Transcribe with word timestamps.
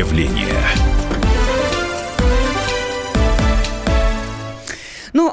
явление. 0.00 0.99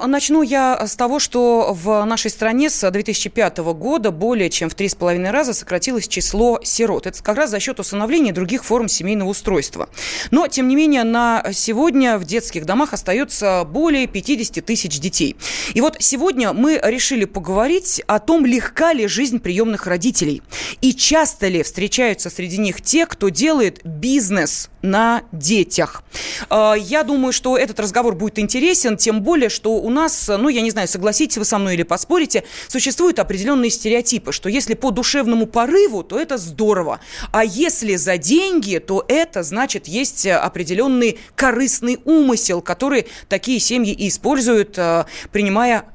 Начну 0.07 0.41
я 0.41 0.85
с 0.87 0.95
того, 0.95 1.19
что 1.19 1.73
в 1.73 2.03
нашей 2.05 2.31
стране 2.31 2.69
с 2.69 2.89
2005 2.89 3.57
года 3.57 4.11
более 4.11 4.49
чем 4.49 4.69
в 4.69 4.75
три 4.75 4.89
с 4.89 4.95
половиной 4.95 5.31
раза 5.31 5.53
сократилось 5.53 6.07
число 6.07 6.59
сирот. 6.63 7.07
Это 7.07 7.21
как 7.21 7.37
раз 7.37 7.49
за 7.49 7.59
счет 7.59 7.79
усыновления 7.79 8.33
других 8.33 8.63
форм 8.63 8.87
семейного 8.87 9.29
устройства. 9.29 9.89
Но, 10.31 10.47
тем 10.47 10.67
не 10.67 10.75
менее, 10.75 11.03
на 11.03 11.43
сегодня 11.53 12.17
в 12.17 12.25
детских 12.25 12.65
домах 12.65 12.93
остается 12.93 13.63
более 13.65 14.07
50 14.07 14.65
тысяч 14.65 14.99
детей. 14.99 15.35
И 15.73 15.81
вот 15.81 15.97
сегодня 15.99 16.53
мы 16.53 16.79
решили 16.83 17.25
поговорить 17.25 18.01
о 18.07 18.19
том, 18.19 18.45
легка 18.45 18.93
ли 18.93 19.07
жизнь 19.07 19.39
приемных 19.39 19.87
родителей. 19.87 20.41
И 20.81 20.93
часто 20.93 21.47
ли 21.47 21.63
встречаются 21.63 22.29
среди 22.29 22.57
них 22.57 22.81
те, 22.81 23.05
кто 23.05 23.29
делает 23.29 23.81
бизнес 23.83 24.69
на 24.87 25.23
детях. 25.31 26.03
А, 26.49 26.73
я 26.73 27.03
думаю, 27.03 27.33
что 27.33 27.57
этот 27.57 27.79
разговор 27.79 28.15
будет 28.15 28.39
интересен, 28.39 28.97
тем 28.97 29.21
более, 29.21 29.49
что 29.49 29.73
у 29.75 29.89
нас, 29.89 30.27
ну, 30.27 30.49
я 30.49 30.61
не 30.61 30.71
знаю, 30.71 30.87
согласитесь 30.87 31.37
вы 31.37 31.45
со 31.45 31.57
мной 31.57 31.75
или 31.75 31.83
поспорите, 31.83 32.43
существуют 32.67 33.19
определенные 33.19 33.69
стереотипы, 33.69 34.31
что 34.31 34.49
если 34.49 34.73
по 34.73 34.91
душевному 34.91 35.45
порыву, 35.45 36.03
то 36.03 36.19
это 36.19 36.37
здорово, 36.37 36.99
а 37.31 37.43
если 37.43 37.95
за 37.95 38.17
деньги, 38.17 38.77
то 38.79 39.05
это 39.07 39.43
значит 39.43 39.87
есть 39.87 40.25
определенный 40.25 41.19
корыстный 41.35 41.99
умысел, 42.05 42.61
который 42.61 43.07
такие 43.29 43.59
семьи 43.59 43.95
используют, 44.07 44.77
а, 44.79 45.05
принимая 45.31 45.85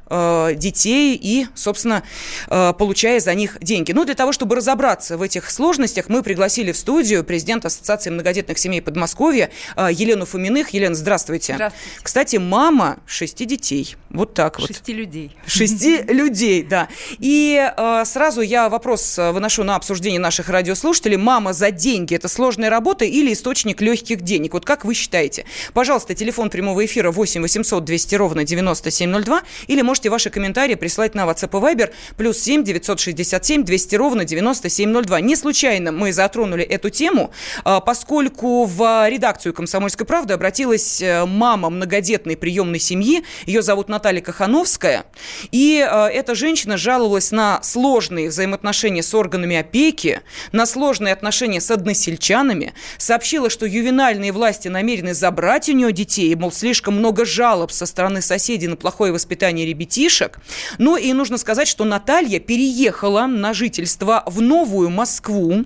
детей 0.55 1.19
и, 1.21 1.47
собственно, 1.55 2.03
э, 2.49 2.73
получая 2.79 3.21
за 3.21 3.35
них 3.35 3.59
деньги. 3.61 3.93
Но 3.93 4.05
для 4.05 4.15
того, 4.15 4.33
чтобы 4.33 4.57
разобраться 4.57 5.17
в 5.17 5.23
этих 5.23 5.51
сложностях, 5.51 6.09
мы 6.09 6.23
пригласили 6.23 6.73
в 6.73 6.77
студию 6.77 7.25
президента 7.25 7.69
Ассоциации 7.69 8.11
многодетных 8.11 8.59
семей 8.59 8.83
Подмосковья 8.83 9.51
э, 9.77 9.89
Елену 9.93 10.27
Фоминых. 10.27 10.71
Елена, 10.71 10.95
здравствуйте. 10.95 11.55
Здравствуйте. 11.55 12.01
Кстати, 12.03 12.37
мама 12.37 12.99
шести 13.07 13.45
детей. 13.45 13.97
Вот 14.11 14.35
так 14.35 14.59
вот. 14.59 14.69
Шести 14.69 14.93
людей. 14.93 15.37
Шести 15.47 16.03
людей, 16.09 16.63
да. 16.63 16.89
И 17.19 17.71
сразу 18.05 18.41
я 18.43 18.69
вопрос 18.69 19.19
выношу 19.19 19.65
на 19.65 19.77
обсуждение 19.77 20.21
наших 20.21 20.49
радиослушателей. 20.49 21.17
Мама 21.17 21.53
за 21.53 21.71
деньги– 21.71 22.15
это 22.17 22.29
сложная 22.29 22.71
работа 22.71 23.05
или 23.05 23.33
источник 23.33 23.81
легких 23.81 24.21
денег? 24.23 24.53
Вот 24.55 24.65
как 24.65 24.85
вы 24.85 24.95
считаете? 24.95 25.45
Пожалуйста, 25.73 26.15
телефон 26.15 26.51
прямого 26.51 26.85
эфира 26.85 27.11
8 27.11 27.41
800 27.43 27.85
200 27.85 28.15
ровно 28.17 28.45
9702 28.45 29.43
или 29.67 29.83
может 29.83 30.02
можете 30.03 30.11
ваши 30.11 30.31
комментарии 30.31 30.75
прислать 30.75 31.15
на 31.15 31.27
WhatsApp 31.27 31.51
и 31.53 31.77
Viber 31.77 31.93
плюс 32.17 32.39
7 32.39 32.65
967 32.65 33.65
200 33.65 33.95
ровно 33.97 34.25
9702. 34.25 35.21
Не 35.21 35.37
случайно 35.37 35.93
мы 35.93 36.13
затронули 36.13 36.65
эту 36.65 36.91
тему, 36.91 37.31
а, 37.63 37.79
поскольку 37.79 38.65
в 38.65 39.09
редакцию 39.09 39.55
«Комсомольской 39.55 40.05
правды» 40.05 40.35
обратилась 40.35 41.01
э, 41.01 41.25
мама 41.25 41.71
многодетной 41.71 42.37
приемной 42.37 42.81
семьи. 42.81 43.23
Ее 43.47 43.63
зовут 43.63 43.89
Наталья 43.89 44.21
Кахановская. 44.21 45.05
И 45.53 45.79
э, 45.79 46.07
эта 46.09 46.35
женщина 46.35 46.77
жаловалась 46.77 47.31
на 47.31 47.63
сложные 47.63 48.31
взаимоотношения 48.31 49.05
с 49.05 49.15
органами 49.15 49.57
опеки, 49.57 50.21
на 50.51 50.67
сложные 50.67 51.13
отношения 51.13 51.61
с 51.61 51.71
односельчанами, 51.71 52.75
сообщила, 52.99 53.51
что 53.51 53.67
ювенальные 53.67 54.33
власти 54.33 54.67
намерены 54.67 55.15
забрать 55.15 55.69
у 55.69 55.73
нее 55.73 55.93
детей, 55.93 56.35
мол, 56.35 56.51
слишком 56.51 56.95
много 56.95 57.25
жалоб 57.25 57.71
со 57.71 57.87
стороны 57.87 58.21
соседей 58.21 58.67
на 58.67 58.77
плохое 58.77 59.13
воспитание 59.13 59.65
ребят 59.65 59.83
ребятишек. 59.93 60.39
Но 60.79 60.97
и 60.97 61.13
нужно 61.13 61.39
сказать, 61.39 61.69
что 61.69 61.85
Наталья 61.85 62.41
переехала 62.41 63.27
на 63.27 63.53
жительство 63.55 64.23
в 64.27 64.41
Новую 64.41 64.91
Москву. 64.91 65.65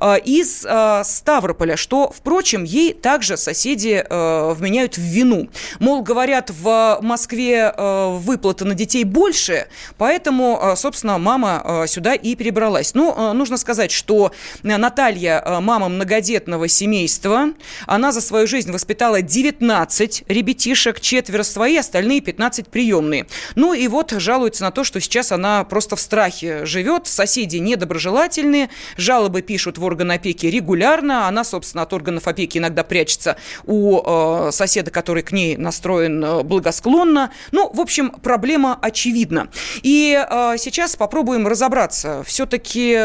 А, 0.00 0.16
из 0.16 0.64
а, 0.68 1.04
Ставрополя, 1.04 1.76
что, 1.76 2.12
впрочем, 2.14 2.64
ей 2.64 2.92
также 2.92 3.36
соседи 3.36 4.04
а, 4.08 4.52
вменяют 4.54 4.96
в 4.96 5.00
вину. 5.00 5.48
Мол, 5.78 6.02
говорят, 6.02 6.50
в 6.50 6.98
Москве 7.00 7.72
выплаты 7.76 8.64
на 8.64 8.74
детей 8.74 9.04
больше, 9.04 9.68
поэтому, 9.98 10.74
собственно, 10.76 11.18
мама 11.18 11.84
сюда 11.86 12.14
и 12.14 12.34
перебралась. 12.34 12.94
Но 12.94 13.32
нужно 13.32 13.56
сказать, 13.56 13.90
что 13.90 14.32
Наталья, 14.62 15.60
мама 15.60 15.88
многодетного 15.88 16.68
семейства, 16.68 17.50
она 17.86 18.12
за 18.12 18.20
свою 18.20 18.46
жизнь 18.46 18.70
воспитала 18.72 19.22
19 19.22 20.24
ребятишек, 20.28 21.00
четверо 21.00 21.42
свои, 21.42 21.76
остальные 21.76 22.20
15 22.20 22.68
приемные. 22.68 23.26
Ну 23.54 23.72
и 23.74 23.88
вот 23.88 24.12
жалуется 24.12 24.62
на 24.64 24.70
то, 24.70 24.84
что 24.84 25.00
сейчас 25.00 25.32
она 25.32 25.64
просто 25.64 25.96
в 25.96 26.00
страхе 26.00 26.64
живет, 26.66 27.06
соседи 27.06 27.56
недоброжелательные, 27.56 28.70
жалобы 28.96 29.42
пишут 29.44 29.78
в 29.78 29.84
орган 29.84 30.10
опеки 30.10 30.46
регулярно. 30.46 31.28
Она, 31.28 31.44
собственно, 31.44 31.82
от 31.82 31.92
органов 31.92 32.26
опеки 32.26 32.58
иногда 32.58 32.82
прячется 32.82 33.36
у 33.64 34.00
э, 34.04 34.50
соседа, 34.52 34.90
который 34.90 35.22
к 35.22 35.32
ней 35.32 35.56
настроен 35.56 36.24
э, 36.24 36.42
благосклонно. 36.42 37.30
Ну, 37.52 37.70
в 37.72 37.80
общем, 37.80 38.10
проблема 38.10 38.78
очевидна. 38.80 39.48
И 39.82 40.18
э, 40.18 40.54
сейчас 40.58 40.96
попробуем 40.96 41.46
разобраться. 41.46 42.22
Все-таки 42.26 42.98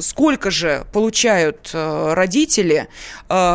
сколько 0.00 0.50
же 0.50 0.86
получают 0.92 1.70
родители, 1.72 2.88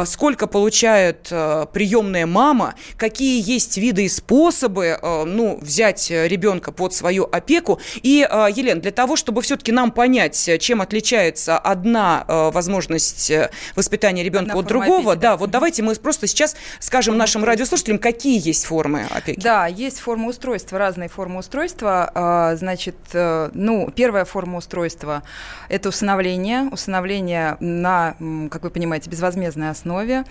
сколько 0.06 0.48
получает 0.48 1.30
приемная 1.30 2.26
мама, 2.26 2.76
какие 2.98 3.42
есть 3.42 3.78
виды 3.78 4.06
и 4.06 4.10
способы 4.10 5.00
ну, 5.02 5.58
взять 5.62 6.10
ребенка 6.10 6.72
под 6.72 6.94
свою 6.94 7.24
опеку. 7.32 7.80
И, 8.02 8.28
Елена, 8.56 8.82
для 8.82 8.92
того, 8.92 9.16
чтобы 9.16 9.42
все-таки 9.42 9.72
нам 9.72 9.92
понять, 9.92 10.50
чем 10.60 10.82
отличается 10.82 11.58
одна 11.58 12.01
э, 12.28 12.52
возможность 12.52 13.30
э, 13.32 13.50
воспитания 13.76 14.24
ребенка 14.24 14.58
от 14.58 14.66
другого. 14.66 15.16
Да, 15.16 15.38
вот 15.38 15.52
давайте 15.52 15.84
мы 15.84 15.96
просто 15.96 16.28
сейчас 16.28 16.56
скажем 16.80 17.18
нашим 17.18 17.44
радиослушателям, 17.44 18.00
какие 18.00 18.46
есть 18.46 18.66
формы 18.66 19.06
опеки. 19.10 19.40
Да, 19.40 19.68
есть 19.68 20.00
формы 20.00 20.30
устройства, 20.30 20.78
разные 20.78 21.10
формы 21.10 21.40
устройства. 21.40 22.10
А, 22.14 22.56
значит, 22.56 22.96
э, 23.14 23.50
ну, 23.54 23.92
первая 23.96 24.26
форма 24.26 24.58
устройства– 24.58 25.24
это 25.70 25.90
усыновление. 25.90 26.70
Усыновление 26.72 27.58
на, 27.60 28.16
как 28.50 28.64
вы 28.64 28.70
понимаете, 28.70 29.10
безвозмездной 29.10 29.70
основе. 29.70 30.24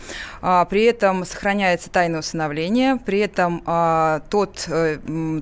А, 0.42 0.64
при 0.64 0.84
этом 0.84 1.24
сохраняется 1.24 1.90
тайное 1.90 2.20
усыновление. 2.20 2.96
При 2.96 3.20
этом 3.20 3.62
а, 3.66 4.22
тот, 4.30 4.68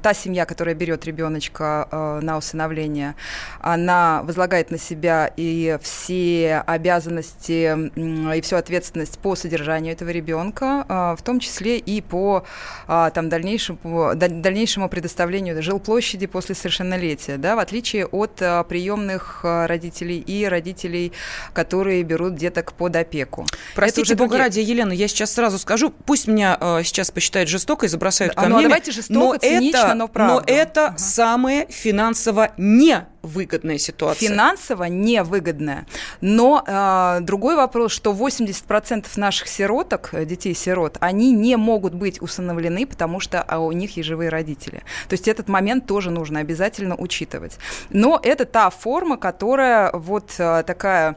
та 0.03 0.15
семья, 0.15 0.45
которая 0.45 0.75
берет 0.75 1.05
ребеночка 1.05 2.19
на 2.23 2.37
усыновление, 2.37 3.15
она 3.61 4.23
возлагает 4.25 4.71
на 4.71 4.79
себя 4.79 5.31
и 5.37 5.79
все 5.83 6.18
обязанности 6.67 8.37
и 8.37 8.41
всю 8.41 8.57
ответственность 8.57 9.19
по 9.19 9.37
содержанию 9.37 9.93
этого 9.93 10.11
ребенка, 10.11 10.85
а, 10.89 11.17
в 11.17 11.23
том 11.23 11.41
числе 11.41 11.79
и 11.79 12.01
по 12.01 12.45
а, 12.87 13.11
там, 13.11 13.29
дальнейшему, 13.29 14.13
дальнейшему 14.15 14.89
предоставлению 14.89 15.61
жилплощади 15.63 16.27
после 16.27 16.55
совершеннолетия, 16.55 17.37
да, 17.37 17.57
в 17.57 17.59
отличие 17.59 18.07
от 18.07 18.41
а, 18.41 18.63
приемных 18.65 19.41
родителей 19.43 20.19
и 20.19 20.47
родителей, 20.47 21.13
которые 21.53 22.03
берут 22.03 22.37
деток 22.37 22.73
под 22.73 22.97
опеку. 22.97 23.47
Простите, 23.75 24.15
бога 24.15 24.31
другие... 24.31 24.45
ради, 24.45 24.61
Елена, 24.61 24.93
я 24.93 25.09
сейчас 25.09 25.33
сразу 25.33 25.59
скажу, 25.59 25.93
пусть 26.05 26.27
меня 26.27 26.57
сейчас 26.85 27.11
посчитают 27.11 27.49
жестокой 27.49 27.89
и 27.89 27.91
забросают 27.91 28.35
камнями, 28.35 28.55
ну, 28.55 28.63
давайте 28.63 28.93
жестоко, 28.93 29.19
но 29.19 29.37
цинично, 29.37 29.79
это, 29.79 29.95
но 29.95 30.09
правда. 30.09 30.35
Но 30.35 30.43
это 30.47 30.87
ага. 30.89 30.99
самое 30.99 31.67
финансово 31.69 32.53
не 32.57 33.07
выгодная 33.29 33.79
ситуация. 33.79 34.29
Финансово 34.29 34.85
невыгодная. 34.85 35.87
Но 36.21 36.65
э, 36.67 37.19
другой 37.21 37.57
вопрос, 37.57 37.93
что 37.93 38.13
80% 38.13 39.07
наших 39.17 39.49
сироток, 39.49 40.11
э, 40.13 40.25
детей-сирот, 40.25 40.97
они 41.01 41.33
не 41.33 41.57
могут 41.57 41.95
быть 41.95 42.21
усыновлены, 42.21 42.87
потому 42.87 43.21
что 43.21 43.43
а 43.43 43.59
у 43.61 43.73
них 43.73 43.97
есть 43.97 44.09
живые 44.09 44.31
родители. 44.31 44.83
То 45.09 45.15
есть 45.15 45.29
этот 45.29 45.49
момент 45.49 45.87
тоже 45.87 46.11
нужно 46.11 46.41
обязательно 46.41 46.97
учитывать. 46.97 47.59
Но 47.91 48.21
это 48.23 48.45
та 48.45 48.71
форма, 48.71 49.17
которая 49.17 49.91
вот 49.93 50.35
э, 50.39 50.63
такая 50.67 51.17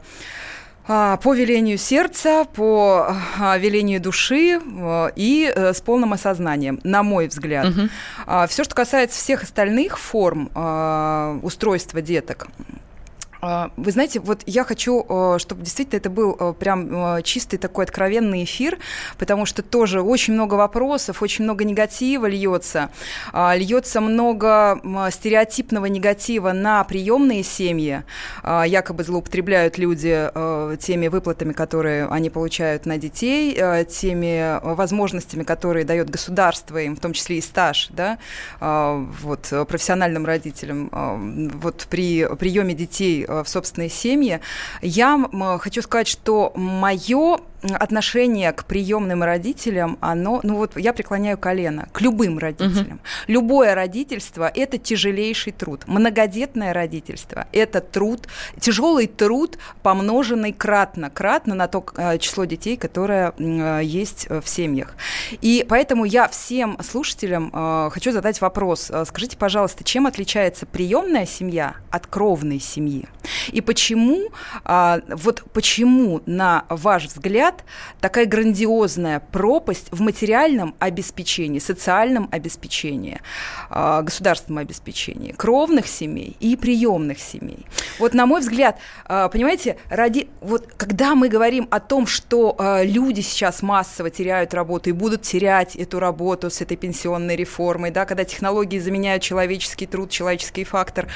по 0.86 1.34
велению 1.34 1.78
сердца, 1.78 2.44
по 2.44 3.14
а, 3.38 3.56
велению 3.56 4.00
души 4.00 4.58
э, 4.58 5.08
и 5.14 5.52
э, 5.54 5.72
с 5.72 5.80
полным 5.80 6.12
осознанием, 6.12 6.80
на 6.82 7.02
мой 7.02 7.28
взгляд. 7.28 7.68
Угу. 7.68 8.46
Все, 8.48 8.64
что 8.64 8.74
касается 8.74 9.18
всех 9.18 9.44
остальных 9.44 9.98
форм 9.98 10.50
устройства 11.42 12.02
деток, 12.02 12.48
а, 12.48 12.81
вы 13.42 13.90
знаете, 13.90 14.20
вот 14.20 14.42
я 14.46 14.62
хочу, 14.62 15.04
э, 15.08 15.38
чтобы 15.40 15.62
действительно 15.62 15.98
это 15.98 16.10
был 16.10 16.36
э, 16.38 16.54
прям 16.56 17.16
э, 17.16 17.22
чистый 17.22 17.56
такой 17.56 17.84
откровенный 17.84 18.44
эфир, 18.44 18.78
потому 19.18 19.46
что 19.46 19.64
тоже 19.64 20.00
очень 20.00 20.34
много 20.34 20.54
вопросов, 20.54 21.22
очень 21.22 21.42
много 21.42 21.64
негатива 21.64 22.26
льется, 22.26 22.90
а, 23.32 23.56
льется 23.56 24.00
много 24.00 24.80
стереотипного 25.10 25.86
негатива 25.86 26.52
на 26.52 26.84
приемные 26.84 27.42
семьи, 27.42 28.04
а, 28.44 28.62
якобы 28.62 29.02
злоупотребляют 29.02 29.76
люди 29.76 30.30
теми 30.78 31.08
выплатами, 31.08 31.52
которые 31.52 32.06
они 32.06 32.30
получают 32.30 32.86
на 32.86 32.96
детей, 32.96 33.54
теми 33.86 34.60
возможностями, 34.62 35.42
которые 35.42 35.84
дает 35.84 36.10
государство 36.10 36.78
им, 36.78 36.94
в 36.94 37.00
том 37.00 37.12
числе 37.12 37.38
и 37.38 37.40
стаж, 37.40 37.88
да, 37.90 38.18
вот 38.60 39.52
профессиональным 39.68 40.26
родителям, 40.26 40.90
вот 41.60 41.86
при 41.90 42.26
приеме 42.36 42.74
детей 42.74 43.26
в 43.44 43.48
собственной 43.48 43.88
семье. 43.88 44.40
Я 44.80 45.18
хочу 45.60 45.82
сказать, 45.82 46.08
что 46.08 46.52
мое 46.54 47.38
отношение 47.62 48.52
к 48.52 48.64
приемным 48.64 49.22
родителям, 49.22 49.98
оно, 50.00 50.40
ну 50.42 50.56
вот 50.56 50.76
я 50.76 50.92
преклоняю 50.92 51.38
колено 51.38 51.88
к 51.92 52.00
любым 52.00 52.38
родителям. 52.38 52.96
Угу. 52.96 53.00
Любое 53.28 53.74
родительство– 53.74 54.50
это 54.54 54.78
тяжелейший 54.78 55.52
труд. 55.52 55.82
Многодетное 55.86 56.72
родительство– 56.72 57.46
это 57.52 57.80
труд, 57.80 58.26
тяжелый 58.58 59.06
труд, 59.06 59.58
помноженный 59.82 60.52
кратно, 60.52 61.10
кратно 61.10 61.54
на 61.54 61.68
то 61.68 61.84
э, 61.96 62.18
число 62.18 62.44
детей, 62.44 62.76
которое 62.76 63.32
э, 63.38 63.80
есть 63.84 64.28
в 64.28 64.46
семьях. 64.46 64.94
И 65.40 65.64
поэтому 65.68 66.04
я 66.04 66.28
всем 66.28 66.78
слушателям 66.82 67.50
э, 67.52 67.90
хочу 67.92 68.12
задать 68.12 68.40
вопрос. 68.40 68.90
Скажите, 69.06 69.36
пожалуйста, 69.36 69.84
чем 69.84 70.06
отличается 70.06 70.66
приемная 70.66 71.26
семья 71.26 71.76
от 71.90 72.06
кровной 72.06 72.60
семьи? 72.60 73.06
И 73.48 73.60
почему, 73.60 74.30
вот 74.64 75.44
почему, 75.52 76.22
на 76.26 76.64
ваш 76.68 77.06
взгляд, 77.06 77.51
такая 78.00 78.26
грандиозная 78.26 79.20
пропасть 79.20 79.88
в 79.90 80.00
материальном 80.00 80.74
обеспечении, 80.78 81.58
социальном 81.58 82.28
обеспечении, 82.30 83.20
государственном 83.70 84.58
обеспечении 84.58 85.32
кровных 85.32 85.86
семей 85.86 86.36
и 86.40 86.56
приемных 86.56 87.18
семей? 87.18 87.66
Вот, 87.98 88.14
на 88.14 88.26
мой 88.26 88.40
взгляд, 88.40 88.78
понимаете, 89.06 89.76
ради, 89.90 90.28
вот, 90.40 90.66
когда 90.76 91.14
мы 91.14 91.28
говорим 91.28 91.68
о 91.70 91.80
том, 91.80 92.06
что 92.06 92.56
люди 92.82 93.20
сейчас 93.20 93.62
массово 93.62 94.10
теряют 94.10 94.54
работу 94.54 94.90
и 94.90 94.92
будут 94.92 95.22
терять 95.22 95.76
эту 95.76 96.00
работу 96.00 96.50
с 96.50 96.60
этой 96.60 96.76
пенсионной 96.76 97.36
реформой, 97.36 97.90
да, 97.90 98.04
когда 98.04 98.24
технологии 98.24 98.78
заменяют 98.78 99.22
человеческий 99.22 99.86
труд, 99.86 100.10
человеческий 100.10 100.64
фактор. 100.64 101.08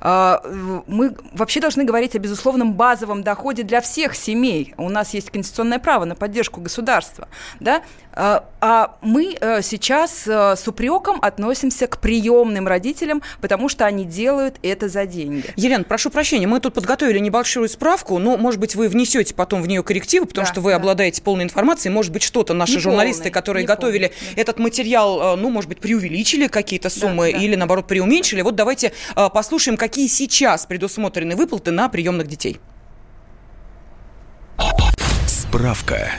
А, 0.00 0.42
мы 0.86 1.16
вообще 1.32 1.60
должны 1.60 1.84
говорить 1.84 2.14
о 2.14 2.18
безусловном 2.18 2.74
базовом 2.74 3.22
доходе 3.22 3.62
для 3.62 3.80
всех 3.80 4.14
семей. 4.14 4.74
У 4.76 4.88
нас 4.88 5.14
есть 5.14 5.30
конституционное 5.30 5.78
право 5.80 6.04
на 6.04 6.14
поддержку 6.14 6.60
государства, 6.60 7.28
да, 7.58 7.82
а, 8.12 8.44
а 8.60 8.96
мы 9.02 9.36
э, 9.40 9.62
сейчас 9.62 10.26
э, 10.26 10.56
с 10.56 10.66
упреком 10.66 11.18
относимся 11.22 11.86
к 11.86 11.98
приемным 11.98 12.66
родителям, 12.66 13.22
потому 13.40 13.68
что 13.68 13.86
они 13.86 14.04
делают 14.04 14.56
это 14.62 14.88
за 14.88 15.06
деньги. 15.06 15.44
Елена, 15.56 15.84
прошу 15.84 16.10
прощения, 16.10 16.46
мы 16.46 16.58
тут 16.60 16.74
подготовили 16.74 17.18
небольшую 17.20 17.68
справку, 17.68 18.18
но, 18.18 18.36
может 18.36 18.58
быть, 18.58 18.74
вы 18.74 18.88
внесете 18.88 19.34
потом 19.34 19.62
в 19.62 19.68
нее 19.68 19.82
коррективы, 19.82 20.26
потому 20.26 20.46
да, 20.46 20.52
что 20.52 20.60
вы 20.60 20.72
да. 20.72 20.76
обладаете 20.76 21.22
полной 21.22 21.44
информацией. 21.44 21.92
Может 21.92 22.12
быть, 22.12 22.22
что-то 22.22 22.52
наши 22.52 22.74
не 22.74 22.78
журналисты, 22.80 23.24
полный, 23.24 23.32
которые 23.32 23.66
готовили 23.66 24.08
полный. 24.08 24.40
этот 24.40 24.58
материал, 24.58 25.34
э, 25.34 25.36
ну, 25.36 25.50
может 25.50 25.68
быть, 25.68 25.78
преувеличили 25.78 26.48
какие-то 26.48 26.90
суммы 26.90 27.30
да, 27.30 27.38
да. 27.38 27.44
или, 27.44 27.54
наоборот, 27.54 27.86
преуменьшили. 27.86 28.42
Вот 28.42 28.56
давайте 28.56 28.92
послушаем, 29.14 29.76
какие 29.76 30.08
сейчас 30.08 30.66
предусмотрены 30.66 31.36
выплаты 31.36 31.70
на 31.70 31.88
приемных 31.88 32.26
детей. 32.26 32.58
Справка. 35.50 36.12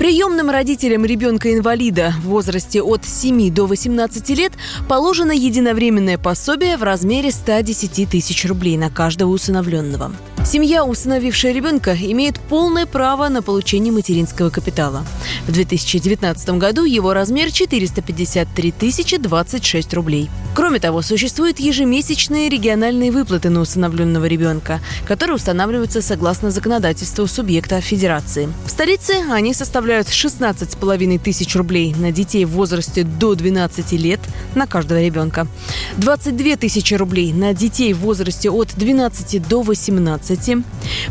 Приемным 0.00 0.50
родителям 0.50 1.04
ребенка-инвалида 1.04 2.12
в 2.18 2.26
возрасте 2.26 2.82
от 2.82 3.04
7 3.04 3.54
до 3.54 3.66
18 3.66 4.30
лет 4.30 4.52
положено 4.88 5.30
единовременное 5.30 6.18
пособие 6.18 6.76
в 6.76 6.82
размере 6.82 7.30
110 7.30 8.10
тысяч 8.10 8.44
рублей 8.44 8.76
на 8.78 8.90
каждого 8.90 9.30
усыновленного. 9.30 10.10
Семья, 10.46 10.84
усыновившая 10.84 11.52
ребенка, 11.52 11.96
имеет 12.00 12.38
полное 12.38 12.86
право 12.86 13.28
на 13.28 13.42
получение 13.42 13.92
материнского 13.92 14.48
капитала. 14.48 15.04
В 15.48 15.50
2019 15.50 16.50
году 16.50 16.84
его 16.84 17.12
размер 17.12 17.50
453 17.50 18.70
тысячи 18.70 19.16
26 19.16 19.94
рублей. 19.94 20.30
Кроме 20.54 20.78
того, 20.78 21.02
существуют 21.02 21.58
ежемесячные 21.58 22.48
региональные 22.48 23.10
выплаты 23.10 23.50
на 23.50 23.60
усыновленного 23.60 24.24
ребенка, 24.24 24.80
которые 25.04 25.36
устанавливаются 25.36 26.00
согласно 26.00 26.50
законодательству 26.50 27.26
субъекта 27.26 27.80
федерации. 27.82 28.48
В 28.64 28.70
столице 28.70 29.16
они 29.30 29.52
составляют 29.52 30.06
16,5 30.06 31.18
тысяч 31.18 31.54
рублей 31.56 31.94
на 31.94 32.10
детей 32.10 32.44
в 32.46 32.52
возрасте 32.52 33.02
до 33.02 33.34
12 33.34 33.92
лет 33.92 34.20
на 34.54 34.66
каждого 34.66 35.02
ребенка, 35.02 35.46
22 35.98 36.56
тысячи 36.56 36.94
рублей 36.94 37.34
на 37.34 37.52
детей 37.52 37.92
в 37.92 37.98
возрасте 37.98 38.48
от 38.48 38.74
12 38.76 39.46
до 39.46 39.60
18 39.60 40.35
12. 40.36 40.64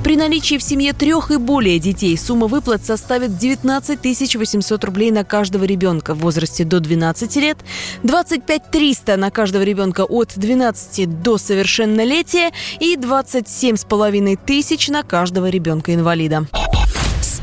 При 0.04 0.16
наличии 0.16 0.58
в 0.58 0.64
семье 0.64 0.94
трех 0.94 1.32
и 1.32 1.38
более 1.38 1.80
детей 1.80 2.18
сумма 2.18 2.48
выплат 2.48 2.86
составит 2.86 3.38
19 3.38 4.36
800 4.36 4.84
рублей 4.84 5.12
на 5.12 5.24
каждого 5.24 5.64
ребенка 5.64 6.14
в 6.14 6.20
возрасте 6.20 6.64
до 6.64 6.80
12 6.80 7.36
лет, 7.38 7.58
25 8.04 8.72
300 8.72 9.18
на 9.18 9.32
каждого 9.32 9.64
ребенка 9.64 10.02
от 10.02 10.34
12 10.36 11.22
до 11.22 11.38
совершеннолетия 11.38 12.52
и 12.80 12.96
27 12.96 13.78
с 13.78 13.84
половиной 13.84 14.36
тысяч 14.36 14.90
на 14.90 15.04
каждого 15.04 15.50
ребенка-инвалида. 15.50 16.48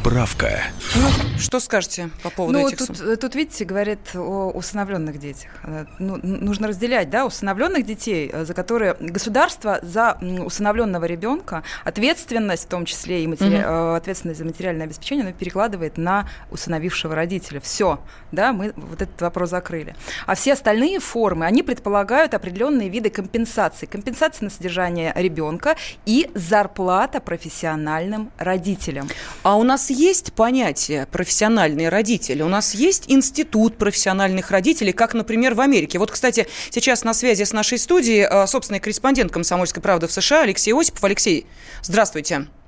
Справка. 0.03 0.65
Ну, 0.97 1.39
что 1.39 1.61
скажете 1.61 2.11
по 2.25 2.31
поводу 2.31 2.59
ну, 2.59 2.67
этих 2.67 2.79
тут, 2.79 2.97
сумм? 2.97 3.17
Тут, 3.17 3.37
видите, 3.37 3.65
говорят 3.65 4.01
о 4.17 4.51
усыновленных 4.51 5.21
детях. 5.21 5.53
Э, 5.63 5.85
ну, 6.01 6.19
нужно 6.21 6.67
разделять, 6.67 7.09
да, 7.09 7.25
усыновленных 7.25 7.87
детей, 7.87 8.29
э, 8.33 8.45
за 8.45 8.53
которые 8.53 8.97
государство 8.99 9.79
за 9.81 10.19
усыновленного 10.45 11.05
ребенка 11.05 11.63
ответственность, 11.85 12.65
в 12.65 12.67
том 12.67 12.85
числе 12.85 13.23
и 13.23 13.29
матери... 13.29 13.63
угу. 13.63 13.95
ответственность 13.95 14.41
за 14.41 14.45
материальное 14.45 14.87
обеспечение, 14.87 15.23
она 15.23 15.33
перекладывает 15.33 15.97
на 15.99 16.29
усыновившего 16.51 17.15
родителя. 17.15 17.61
Все, 17.61 18.01
да, 18.33 18.53
мы 18.53 18.73
вот 18.75 19.03
этот 19.03 19.21
вопрос 19.21 19.51
закрыли. 19.51 19.95
А 20.27 20.35
все 20.35 20.55
остальные 20.55 20.99
формы, 20.99 21.47
они 21.47 21.63
предполагают 21.63 22.35
определенные 22.35 22.89
виды 22.89 23.09
компенсации. 23.09 23.87
Компенсация 23.87 24.47
на 24.47 24.51
содержание 24.51 25.13
ребенка 25.15 25.77
и 26.07 26.29
зарплата 26.35 27.21
профессиональным 27.21 28.33
родителям. 28.37 29.09
А 29.45 29.57
у 29.57 29.63
нас 29.63 29.92
есть 29.93 30.33
понятие 30.33 31.07
профессиональные 31.07 31.89
родители? 31.89 32.43
У 32.43 32.49
нас 32.49 32.75
есть 32.75 33.05
институт 33.09 33.77
профессиональных 33.77 34.51
родителей, 34.51 34.93
как, 34.93 35.15
например, 35.15 35.55
в 35.55 35.61
Америке. 35.61 35.99
Вот, 35.99 36.11
кстати, 36.11 36.47
сейчас 36.71 37.05
на 37.05 37.15
связи 37.15 37.45
с 37.45 37.53
нашей 37.53 37.79
студией 37.79 38.27
э, 38.29 38.47
собственный 38.47 38.81
корреспондент 38.81 39.33
«Комсомольской 39.33 39.83
правды» 39.83 40.07
в 40.07 40.13
США 40.13 40.43
Алексей 40.43 40.73
Осипов. 40.73 41.05
Алексей, 41.05 41.47
здравствуйте. 41.83 42.03
Здравствуйте. 42.03 42.62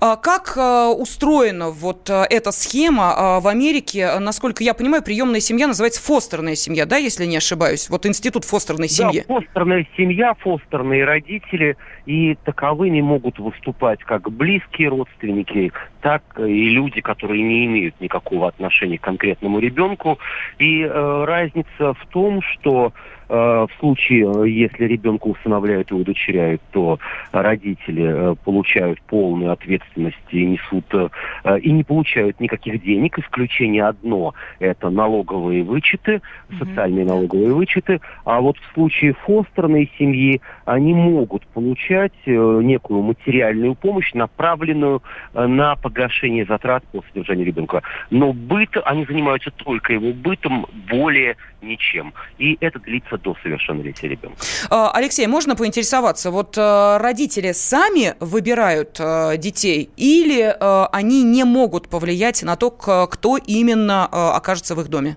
А 0.00 0.16
как 0.16 0.54
э, 0.56 0.86
устроена 0.88 1.70
вот 1.70 2.10
э, 2.10 2.24
эта 2.28 2.52
схема 2.52 3.40
в 3.40 3.48
Америке? 3.48 4.18
Насколько 4.18 4.62
я 4.62 4.74
понимаю, 4.74 5.02
приемная 5.02 5.40
семья 5.40 5.66
называется 5.66 6.02
фостерная 6.02 6.54
семья, 6.54 6.86
да, 6.86 6.96
если 6.96 7.24
не 7.24 7.36
ошибаюсь? 7.36 7.88
Вот 7.88 8.06
институт 8.06 8.44
фостерной 8.44 8.88
семьи. 8.88 9.24
Да, 9.26 9.34
фостерная 9.34 9.86
семья, 9.96 10.34
фостерные 10.34 11.04
родители– 11.04 11.76
и 12.06 12.36
таковыми 12.44 13.00
могут 13.00 13.38
выступать 13.38 14.00
как 14.04 14.30
близкие 14.30 14.88
родственники, 14.88 15.72
так 16.06 16.22
и 16.38 16.68
люди, 16.68 17.00
которые 17.00 17.42
не 17.42 17.66
имеют 17.66 18.00
никакого 18.00 18.46
отношения 18.46 18.96
к 18.96 19.00
конкретному 19.00 19.58
ребенку. 19.58 20.20
И 20.56 20.82
э, 20.82 21.24
разница 21.24 21.94
в 21.94 22.06
том, 22.10 22.42
что 22.42 22.92
э, 23.28 23.34
в 23.34 23.68
случае, 23.80 24.30
если 24.46 24.84
ребенка 24.84 25.26
усыновляют 25.26 25.90
и 25.90 25.94
удочеряют, 25.94 26.62
то 26.70 27.00
родители 27.32 28.04
э, 28.06 28.34
получают 28.44 29.00
полную 29.02 29.50
ответственность 29.50 30.16
и 30.30 30.46
несут 30.46 30.84
э, 30.94 31.58
и 31.58 31.72
не 31.72 31.82
получают 31.82 32.38
никаких 32.38 32.80
денег. 32.84 33.18
Исключение 33.18 33.84
одно– 33.84 34.32
это 34.60 34.90
налоговые 34.90 35.64
вычеты, 35.64 36.22
социальные 36.56 37.04
mm-hmm. 37.04 37.08
налоговые 37.08 37.52
вычеты. 37.52 38.00
А 38.24 38.40
вот 38.40 38.58
в 38.58 38.74
случае 38.74 39.14
фостерной 39.14 39.90
семьи 39.98 40.40
они 40.66 40.94
могут 40.94 41.44
получать 41.48 42.12
э, 42.26 42.30
некую 42.30 43.02
материальную 43.02 43.74
помощь, 43.74 44.12
направленную 44.14 45.02
э, 45.34 45.46
на 45.46 45.74
погашение 45.96 46.44
затрат 46.44 46.84
по 46.92 47.02
содержанию 47.08 47.46
ребенка. 47.46 47.82
Но 48.10 48.32
быт, 48.32 48.70
они 48.84 49.06
занимаются 49.06 49.50
только 49.50 49.94
его 49.94 50.12
бытом, 50.12 50.66
более 50.90 51.36
ничем. 51.62 52.12
И 52.38 52.56
это 52.60 52.78
длится 52.78 53.18
до 53.18 53.36
совершеннолетия 53.42 54.08
ребенка. 54.08 54.36
А, 54.70 54.90
Алексей, 54.92 55.26
можно 55.26 55.56
поинтересоваться, 55.56 56.30
вот 56.30 56.56
э, 56.58 56.98
родители 56.98 57.52
сами 57.52 58.14
выбирают 58.20 59.00
детей 59.38 59.90
или 59.96 60.54
они 60.92 61.22
не 61.24 61.44
могут 61.44 61.88
повлиять 61.88 62.42
на 62.42 62.56
то, 62.56 62.70
кто 62.70 63.36
именно 63.36 64.06
окажется 64.06 64.74
в 64.74 64.80
их 64.80 64.88
доме? 64.88 65.16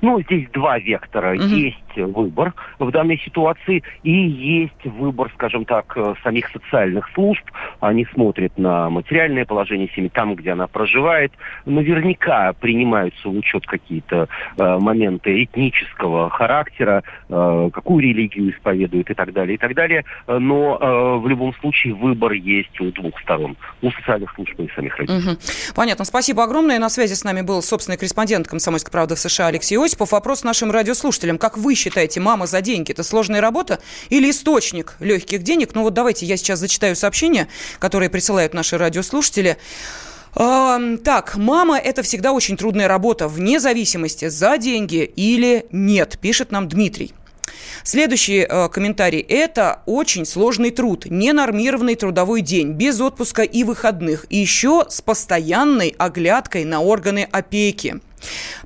Ну, 0.00 0.20
здесь 0.22 0.48
два 0.52 0.78
вектора. 0.78 1.34
Угу. 1.34 1.44
Есть 1.44 1.87
выбор 1.96 2.54
в 2.78 2.90
данной 2.90 3.18
ситуации 3.18 3.82
и 4.02 4.12
есть 4.12 4.84
выбор, 4.84 5.30
скажем 5.34 5.64
так, 5.64 5.92
э, 5.96 6.14
самих 6.22 6.48
социальных 6.50 7.08
служб. 7.14 7.44
Они 7.80 8.06
смотрят 8.12 8.56
на 8.58 8.90
материальное 8.90 9.44
положение 9.44 9.88
семьи, 9.94 10.10
там, 10.12 10.34
где 10.34 10.52
она 10.52 10.66
проживает. 10.66 11.32
Наверняка 11.64 12.52
принимаются 12.54 13.28
в 13.28 13.36
учет 13.36 13.66
какие-то 13.66 14.28
э, 14.56 14.78
моменты 14.78 15.44
этнического 15.44 16.30
характера, 16.30 17.02
э, 17.28 17.70
какую 17.72 18.02
религию 18.02 18.52
исповедуют 18.52 19.10
и 19.10 19.14
так 19.14 19.32
далее, 19.32 19.54
и 19.54 19.58
так 19.58 19.74
далее. 19.74 20.04
Но 20.26 20.78
э, 20.80 21.18
в 21.18 21.28
любом 21.28 21.54
случае 21.54 21.94
выбор 21.94 22.32
есть 22.32 22.80
у 22.80 22.90
двух 22.92 23.20
сторон, 23.20 23.56
у 23.82 23.90
социальных 23.90 24.32
служб 24.34 24.58
и 24.58 24.68
самих 24.74 24.96
родителей. 24.96 25.32
Угу. 25.32 25.38
Понятно. 25.74 26.04
Спасибо 26.04 26.44
огромное. 26.44 26.78
На 26.78 26.88
связи 26.88 27.14
с 27.14 27.24
нами 27.24 27.42
был 27.42 27.62
собственный 27.62 27.96
корреспондент 27.96 28.48
«Комсомольской 28.48 28.92
правды» 28.92 29.14
в 29.14 29.18
США 29.18 29.46
Алексей 29.46 29.78
Осипов. 29.78 30.12
Вопрос 30.12 30.44
нашим 30.44 30.70
радиослушателям. 30.70 31.38
Как 31.38 31.56
вы 31.56 31.74
считаете, 31.78 32.20
мама 32.20 32.46
за 32.46 32.60
деньги– 32.60 32.90
это 32.92 33.02
сложная 33.02 33.40
работа 33.40 33.78
или 34.10 34.30
источник 34.30 34.96
легких 35.00 35.42
денег? 35.42 35.74
Ну 35.74 35.82
вот 35.82 35.94
давайте 35.94 36.26
я 36.26 36.36
сейчас 36.36 36.58
зачитаю 36.58 36.96
сообщения, 36.96 37.48
которые 37.78 38.10
присылают 38.10 38.52
наши 38.54 38.76
радиослушатели. 38.76 39.56
Так, 40.34 41.36
мама– 41.36 41.78
это 41.84 42.02
всегда 42.02 42.32
очень 42.32 42.56
трудная 42.56 42.86
работа, 42.86 43.28
вне 43.28 43.58
зависимости, 43.60 44.28
за 44.28 44.58
деньги 44.58 45.02
или 45.16 45.66
нет, 45.72 46.18
пишет 46.20 46.52
нам 46.52 46.68
Дмитрий. 46.68 47.14
Следующий 47.82 48.46
э, 48.48 48.68
комментарий. 48.68 49.20
Это 49.20 49.82
очень 49.86 50.24
сложный 50.24 50.70
труд, 50.70 51.06
ненормированный 51.06 51.94
трудовой 51.94 52.40
день, 52.40 52.72
без 52.72 53.00
отпуска 53.00 53.42
и 53.42 53.64
выходных, 53.64 54.26
и 54.30 54.36
еще 54.36 54.86
с 54.88 55.00
постоянной 55.00 55.94
оглядкой 55.98 56.64
на 56.64 56.80
органы 56.80 57.28
опеки. 57.30 58.00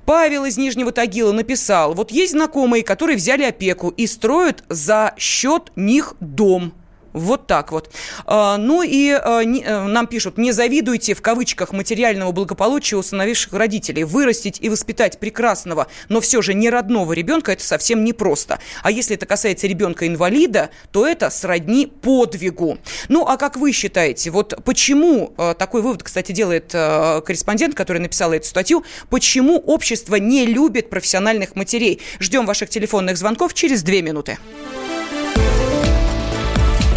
Павел 0.05 0.45
из 0.45 0.57
Нижнего 0.57 0.93
Тагила 0.93 1.33
написал, 1.33 1.95
вот 1.95 2.11
есть 2.11 2.33
знакомые, 2.33 2.83
которые 2.83 3.17
взяли 3.17 3.45
опеку 3.45 3.91
и 3.91 4.07
строят 4.07 4.65
за 4.69 5.15
счет 5.19 5.71
них 5.77 6.15
дом– 6.21 6.73
вот 7.13 7.47
так 7.47 7.73
вот. 7.73 7.91
А, 8.25 8.57
ну 8.57 8.83
и 8.83 9.11
а, 9.11 9.43
э, 9.43 9.87
нам 9.87 10.07
пишут, 10.07 10.39
не 10.39 10.53
завидуйте 10.53 11.15
в 11.15 11.23
кавычках 11.23 11.73
материального 11.73 12.33
благополучия 12.33 12.97
усыновивших 12.97 13.53
родителей. 13.53 14.05
Вырастить 14.05 14.59
и 14.61 14.69
воспитать 14.69 15.19
прекрасного, 15.19 15.87
но 16.09 16.21
все 16.21 16.43
же 16.43 16.55
не 16.55 16.71
родного 16.71 17.13
ребенка 17.13 17.53
это 17.53 17.65
совсем 17.65 18.05
непросто. 18.05 18.59
А 18.83 18.91
если 18.91 19.17
это 19.17 19.27
касается 19.27 19.67
ребенка-инвалида, 19.67 20.71
то 20.91 21.07
это 21.07 21.31
сродни 21.31 21.87
подвигу. 21.87 22.79
Ну 23.09 23.27
а 23.27 23.37
как 23.37 23.57
вы 23.57 23.73
считаете, 23.73 24.31
вот 24.31 24.63
почему, 24.65 25.35
э, 25.37 25.55
такой 25.59 25.83
вывод, 25.83 26.03
кстати, 26.03 26.33
делает 26.33 26.71
э, 26.75 27.21
корреспондент, 27.25 27.75
который 27.75 27.99
написал 27.99 28.33
эту 28.33 28.47
статью, 28.47 28.85
почему 29.11 29.59
общество 29.59 30.17
не 30.17 30.47
любит 30.47 30.91
профессиональных 30.91 31.57
матерей? 31.57 32.01
Ждем 32.21 32.47
ваших 32.47 32.71
телефонных 32.71 33.17
звонков 33.17 33.55
через 33.55 33.83
две 33.83 34.03
минуты. 34.03 34.39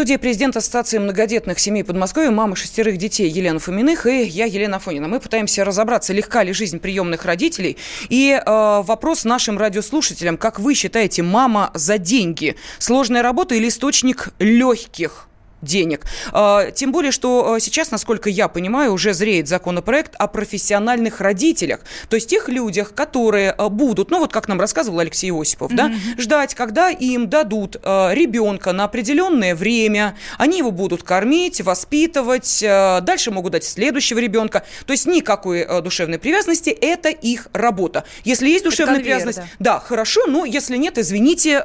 Студии 0.00 0.16
президент 0.16 0.56
Ассоциации 0.56 0.96
многодетных 0.96 1.58
семей 1.58 1.84
Подмосковья, 1.84 2.30
мама 2.30 2.56
шестерых 2.56 2.96
детей 2.96 3.28
Елена 3.28 3.58
Фоминых 3.58 4.06
и 4.06 4.22
я, 4.22 4.46
Елена 4.46 4.78
Афонина. 4.78 5.08
Мы 5.08 5.20
пытаемся 5.20 5.62
разобраться, 5.62 6.14
легка 6.14 6.42
ли 6.42 6.54
жизнь 6.54 6.78
приемных 6.78 7.26
родителей. 7.26 7.76
И 8.08 8.30
э, 8.32 8.42
вопрос 8.82 9.26
нашим 9.26 9.58
радиослушателям. 9.58 10.38
Как 10.38 10.58
вы 10.58 10.72
считаете, 10.74 11.22
мама 11.22 11.70
за 11.74 11.98
деньги? 11.98 12.56
Сложная 12.78 13.20
работа 13.20 13.54
или 13.54 13.68
источник 13.68 14.30
легких 14.38 15.28
денег. 15.62 16.04
А, 16.32 16.70
тем 16.70 16.92
более, 16.92 17.12
что 17.12 17.54
а, 17.54 17.60
сейчас, 17.60 17.90
насколько 17.90 18.30
я 18.30 18.48
понимаю, 18.48 18.92
уже 18.92 19.12
зреет 19.12 19.48
законопроект 19.48 20.14
о 20.16 20.26
профессиональных 20.26 21.20
родителях. 21.20 21.80
То 22.08 22.16
есть 22.16 22.28
тех 22.28 22.48
людях, 22.48 22.94
которые 22.94 23.50
а, 23.50 23.68
будут, 23.68 24.10
ну 24.10 24.20
вот 24.20 24.32
как 24.32 24.48
нам 24.48 24.60
рассказывал 24.60 25.00
Алексей 25.00 25.30
Осипов, 25.32 25.72
mm-hmm. 25.72 25.76
да, 25.76 25.92
ждать, 26.18 26.54
когда 26.54 26.90
им 26.90 27.28
дадут 27.28 27.76
ребенка 27.76 28.72
на 28.72 28.84
определенное 28.84 29.54
время, 29.54 30.16
они 30.38 30.58
его 30.58 30.70
будут 30.70 31.02
кормить, 31.02 31.60
воспитывать, 31.60 32.58
дальше 32.60 33.30
могут 33.30 33.52
дать 33.52 33.64
следующего 33.64 34.18
ребенка. 34.18 34.64
То 34.86 34.92
есть 34.92 35.06
никакой 35.06 35.66
душевной 35.82 36.18
привязанности, 36.18 36.70
это 36.70 37.08
их 37.08 37.48
работа. 37.52 38.04
Если 38.24 38.48
есть 38.48 38.64
душевная 38.64 38.96
конвейер, 38.96 39.18
привязанность, 39.18 39.38
да. 39.58 39.74
да, 39.74 39.80
хорошо, 39.80 40.26
но 40.26 40.44
если 40.44 40.76
нет, 40.76 40.98
извините, 40.98 41.62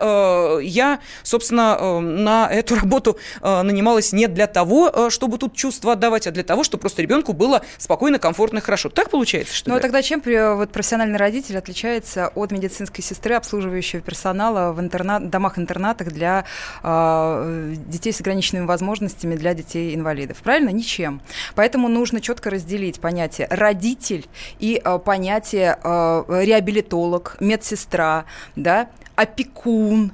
я, 0.61 0.99
собственно, 1.23 1.99
на 2.01 2.49
эту 2.51 2.75
работу 2.75 3.17
нанимаю 3.41 3.84
занималась 3.85 4.13
не 4.13 4.27
для 4.27 4.47
того, 4.47 4.89
э, 4.91 5.09
чтобы 5.11 5.37
тут 5.37 5.55
чувства 5.55 5.93
отдавать, 5.93 6.25
а 6.25 6.31
для 6.31 6.43
того, 6.43 6.63
чтобы 6.63 6.81
просто 6.81 7.03
ребенку 7.03 7.33
было 7.33 7.61
спокойно, 7.77 8.17
комфортно, 8.17 8.59
хорошо. 8.59 8.89
Так 8.89 9.11
получается, 9.11 9.53
что 9.53 9.69
Ну, 9.69 9.75
а 9.75 9.79
тогда 9.79 10.01
чем 10.01 10.21
вот, 10.25 10.71
профессиональный 10.71 11.17
родитель 11.17 11.57
отличается 11.57 12.31
от 12.33 12.51
медицинской 12.51 13.03
сестры, 13.03 13.35
обслуживающего 13.35 14.01
персонала 14.01 14.73
в 14.73 14.79
интернат, 14.79 15.29
домах-интернатах 15.29 16.07
для 16.07 16.45
э, 16.83 17.75
детей 17.85 18.11
с 18.11 18.21
ограниченными 18.21 18.65
возможностями, 18.65 19.35
для 19.35 19.53
детей-инвалидов? 19.53 20.37
Правильно? 20.43 20.69
Ничем. 20.69 21.21
Поэтому 21.53 21.87
нужно 21.87 22.21
четко 22.21 22.49
разделить 22.49 22.99
понятие 22.99 23.47
родитель 23.51 24.25
и 24.59 24.81
э, 24.83 24.99
понятие 24.99 25.77
э, 25.83 26.23
реабилитолог, 26.43 27.37
медсестра, 27.39 28.25
да, 28.55 28.89
опекун, 29.15 30.11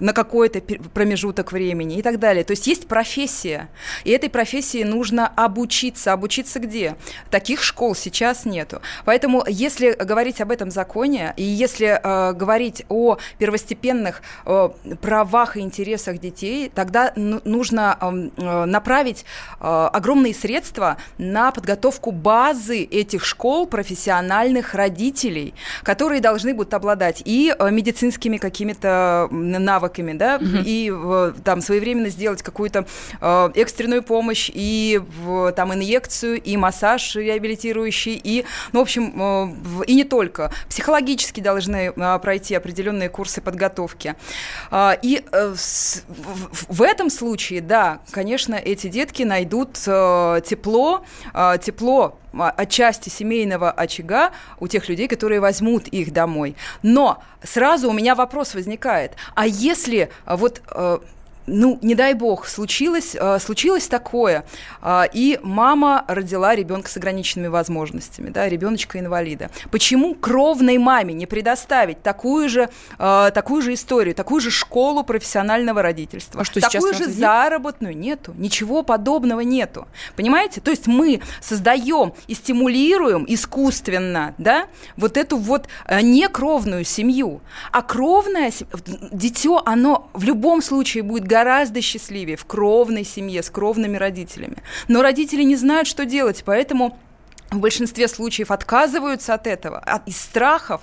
на 0.00 0.12
какой-то 0.12 0.60
промежуток 0.60 1.52
времени 1.52 1.98
и 1.98 2.02
так 2.02 2.18
далее. 2.18 2.44
То 2.44 2.52
есть 2.52 2.66
есть 2.66 2.86
профессия, 2.88 3.68
и 4.04 4.10
этой 4.10 4.30
профессии 4.30 4.82
нужно 4.82 5.28
обучиться. 5.28 6.12
Обучиться 6.12 6.58
где? 6.58 6.96
Таких 7.30 7.62
школ 7.62 7.94
сейчас 7.94 8.44
нету. 8.44 8.80
Поэтому 9.04 9.44
если 9.46 9.92
говорить 9.92 10.40
об 10.40 10.50
этом 10.50 10.70
законе, 10.70 11.34
и 11.36 11.42
если 11.42 12.00
э, 12.02 12.32
говорить 12.32 12.84
о 12.88 13.18
первостепенных 13.38 14.22
э, 14.46 14.70
правах 15.00 15.56
и 15.56 15.60
интересах 15.60 16.18
детей, 16.18 16.70
тогда 16.74 17.12
нужно 17.16 17.98
э, 18.00 18.64
направить 18.64 19.24
э, 19.60 19.88
огромные 19.92 20.34
средства 20.34 20.96
на 21.18 21.50
подготовку 21.52 22.10
базы 22.10 22.82
этих 22.82 23.24
школ 23.24 23.66
профессиональных 23.66 24.74
родителей, 24.74 25.54
которые 25.82 26.20
должны 26.20 26.54
будут 26.54 26.74
обладать 26.74 27.22
и 27.24 27.54
э, 27.56 27.70
медицинскими 27.70 28.38
какими-то 28.38 29.28
навыками, 29.30 29.89
навыками, 29.90 30.12
да, 30.12 30.36
угу. 30.36 30.62
и 30.64 30.92
там 31.44 31.60
своевременно 31.60 32.08
сделать 32.08 32.42
какую-то 32.42 32.86
э, 33.20 33.50
экстренную 33.54 34.02
помощь, 34.02 34.50
и 34.52 35.00
в, 35.22 35.52
там 35.52 35.74
инъекцию, 35.74 36.40
и 36.40 36.56
массаж 36.56 37.16
реабилитирующий, 37.16 38.20
и, 38.22 38.44
ну, 38.72 38.80
в 38.80 38.82
общем, 38.82 39.12
э, 39.80 39.84
и 39.86 39.94
не 39.94 40.04
только. 40.04 40.52
Психологически 40.68 41.40
должны 41.40 41.92
э, 41.94 42.18
пройти 42.22 42.54
определенные 42.54 43.08
курсы 43.08 43.40
подготовки. 43.40 44.14
Э, 44.70 44.92
и 45.02 45.22
э, 45.30 45.54
с, 45.56 46.04
в, 46.08 46.76
в 46.76 46.82
этом 46.82 47.10
случае, 47.10 47.60
да, 47.60 48.00
конечно, 48.10 48.54
эти 48.54 48.88
детки 48.88 49.22
найдут 49.22 49.78
э, 49.86 50.40
тепло, 50.46 51.04
э, 51.34 51.58
тепло 51.62 52.16
отчасти 52.32 53.08
семейного 53.08 53.70
очага 53.70 54.30
у 54.58 54.68
тех 54.68 54.88
людей, 54.88 55.08
которые 55.08 55.40
возьмут 55.40 55.88
их 55.88 56.12
домой. 56.12 56.56
Но 56.82 57.22
сразу 57.42 57.88
у 57.88 57.92
меня 57.92 58.14
вопрос 58.14 58.54
возникает, 58.54 59.12
а 59.34 59.46
если 59.46 60.10
вот 60.26 60.62
э, 60.70 60.98
ну, 61.50 61.78
не 61.82 61.94
дай 61.94 62.14
бог, 62.14 62.46
случилось, 62.46 63.16
э, 63.18 63.38
случилось 63.40 63.88
такое, 63.88 64.44
э, 64.82 65.02
и 65.12 65.38
мама 65.42 66.04
родила 66.08 66.54
ребенка 66.54 66.88
с 66.88 66.96
ограниченными 66.96 67.48
возможностями, 67.48 68.30
да, 68.30 68.48
ребеночка-инвалида. 68.48 69.50
Почему 69.70 70.14
кровной 70.14 70.78
маме 70.78 71.12
не 71.12 71.26
предоставить 71.26 72.02
такую 72.02 72.48
же, 72.48 72.70
э, 72.98 73.30
такую 73.34 73.62
же 73.62 73.74
историю, 73.74 74.14
такую 74.14 74.40
же 74.40 74.50
школу 74.50 75.02
профессионального 75.02 75.82
родительства, 75.82 76.42
а 76.42 76.44
что 76.44 76.60
такую 76.60 76.94
же 76.94 77.06
заработную? 77.06 77.96
Нету, 77.96 78.32
ничего 78.36 78.82
подобного 78.82 79.40
нету. 79.40 79.88
Понимаете? 80.16 80.60
То 80.60 80.70
есть 80.70 80.86
мы 80.86 81.20
создаем 81.40 82.12
и 82.28 82.34
стимулируем 82.34 83.24
искусственно, 83.28 84.34
да, 84.38 84.66
вот 84.96 85.16
эту 85.16 85.36
вот 85.36 85.66
некровную 86.02 86.84
семью. 86.84 87.40
А 87.72 87.82
кровное 87.82 88.52
дитё, 89.12 89.62
оно 89.64 90.08
в 90.12 90.22
любом 90.24 90.62
случае 90.62 91.02
будет 91.02 91.26
гораздо 91.26 91.39
гораздо 91.40 91.80
счастливее 91.80 92.36
в 92.36 92.44
кровной 92.44 93.02
семье, 93.02 93.42
с 93.42 93.48
кровными 93.48 93.96
родителями. 93.96 94.58
Но 94.88 95.00
родители 95.00 95.42
не 95.42 95.56
знают, 95.56 95.88
что 95.88 96.04
делать, 96.04 96.42
поэтому 96.44 96.98
в 97.50 97.58
большинстве 97.58 98.06
случаев 98.08 98.50
отказываются 98.50 99.34
от 99.34 99.46
этого, 99.46 99.78
от, 99.78 100.06
из 100.06 100.20
страхов, 100.20 100.80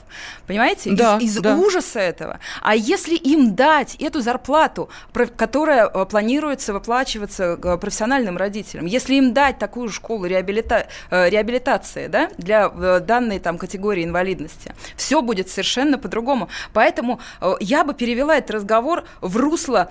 понимаете, 0.48 0.92
да, 0.92 1.18
из, 1.18 1.38
из 1.38 1.42
да. 1.42 1.56
ужаса 1.56 2.00
этого. 2.00 2.40
А 2.62 2.76
если 2.76 3.16
им 3.16 3.56
дать 3.56 3.96
эту 3.96 4.22
зарплату, 4.22 4.90
про, 5.14 5.28
которая 5.28 5.88
э, 5.88 6.06
планируется 6.06 6.74
выплачиваться 6.74 7.58
э, 7.62 7.78
профессиональным 7.78 8.38
родителям, 8.38 8.86
если 8.86 9.16
им 9.16 9.34
дать 9.34 9.60
такую 9.60 9.90
школу 9.90 10.26
реабилита, 10.26 10.88
э, 11.10 11.30
реабилитации 11.30 12.08
да, 12.08 12.30
для 12.38 12.70
данной 12.70 13.40
там, 13.40 13.58
категории 13.58 14.04
инвалидности, 14.04 14.74
все 14.96 15.22
будет 15.22 15.50
совершенно 15.50 15.98
по-другому. 15.98 16.50
Поэтому 16.74 17.20
я 17.60 17.84
бы 17.84 17.94
перевела 17.94 18.38
этот 18.38 18.52
разговор 18.52 19.06
в 19.22 19.38
русло 19.38 19.90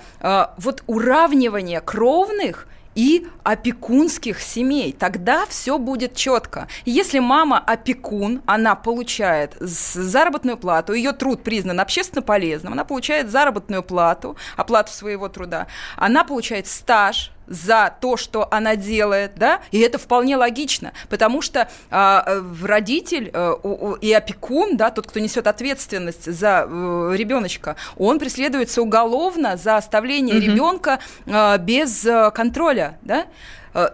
вот 0.59 0.83
уравнивания 0.87 1.80
кровных 1.80 2.66
и 2.96 3.28
опекунских 3.44 4.40
семей. 4.40 4.92
Тогда 4.92 5.46
все 5.46 5.78
будет 5.78 6.16
четко. 6.16 6.66
Если 6.84 7.20
мама 7.20 7.58
опекун, 7.58 8.42
она 8.46 8.74
получает 8.74 9.54
заработную 9.60 10.56
плату, 10.56 10.94
ее 10.94 11.12
труд 11.12 11.44
признан 11.44 11.78
общественно 11.78 12.22
полезным, 12.22 12.72
она 12.72 12.84
получает 12.84 13.30
заработную 13.30 13.84
плату, 13.84 14.36
оплату 14.56 14.90
своего 14.90 15.28
труда, 15.28 15.68
она 15.96 16.24
получает 16.24 16.66
стаж, 16.66 17.30
за 17.46 17.94
то, 18.00 18.16
что 18.16 18.48
она 18.50 18.76
делает, 18.76 19.32
да, 19.36 19.60
и 19.70 19.80
это 19.80 19.98
вполне 19.98 20.36
логично, 20.36 20.92
потому 21.08 21.42
что 21.42 21.68
а, 21.90 22.42
родитель 22.62 23.30
а, 23.32 23.94
и 24.00 24.12
опекун, 24.12 24.76
да, 24.76 24.90
тот, 24.90 25.06
кто 25.06 25.20
несет 25.20 25.46
ответственность 25.46 26.30
за 26.30 26.66
а, 26.68 27.12
ребеночка, 27.12 27.76
он 27.96 28.18
преследуется 28.18 28.82
уголовно 28.82 29.56
за 29.56 29.76
оставление 29.76 30.36
угу. 30.36 30.44
ребенка 30.44 30.98
а, 31.26 31.58
без 31.58 32.04
а, 32.06 32.30
контроля, 32.30 32.98
да, 33.02 33.26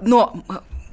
но 0.01 0.45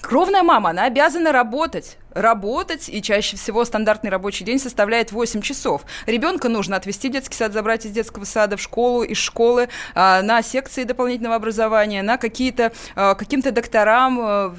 Кровная 0.01 0.43
мама, 0.43 0.69
она 0.69 0.85
обязана 0.85 1.31
работать 1.31 1.97
работать, 2.13 2.89
и 2.89 3.01
чаще 3.01 3.37
всего 3.37 3.65
стандартный 3.65 4.09
рабочий 4.09 4.43
день 4.43 4.59
составляет 4.59 5.11
8 5.11 5.41
часов. 5.41 5.83
Ребенка 6.05 6.49
нужно 6.49 6.75
отвезти 6.75 7.09
в 7.09 7.13
детский 7.13 7.35
сад, 7.35 7.53
забрать 7.53 7.85
из 7.85 7.91
детского 7.91 8.25
сада 8.25 8.57
в 8.57 8.61
школу, 8.61 9.03
из 9.03 9.17
школы, 9.17 9.69
а, 9.95 10.21
на 10.21 10.41
секции 10.41 10.83
дополнительного 10.83 11.35
образования, 11.35 12.01
на 12.03 12.17
какие-то, 12.17 12.71
а, 12.95 13.15
каким-то 13.15 13.51
докторам 13.51 14.19
а, 14.19 14.55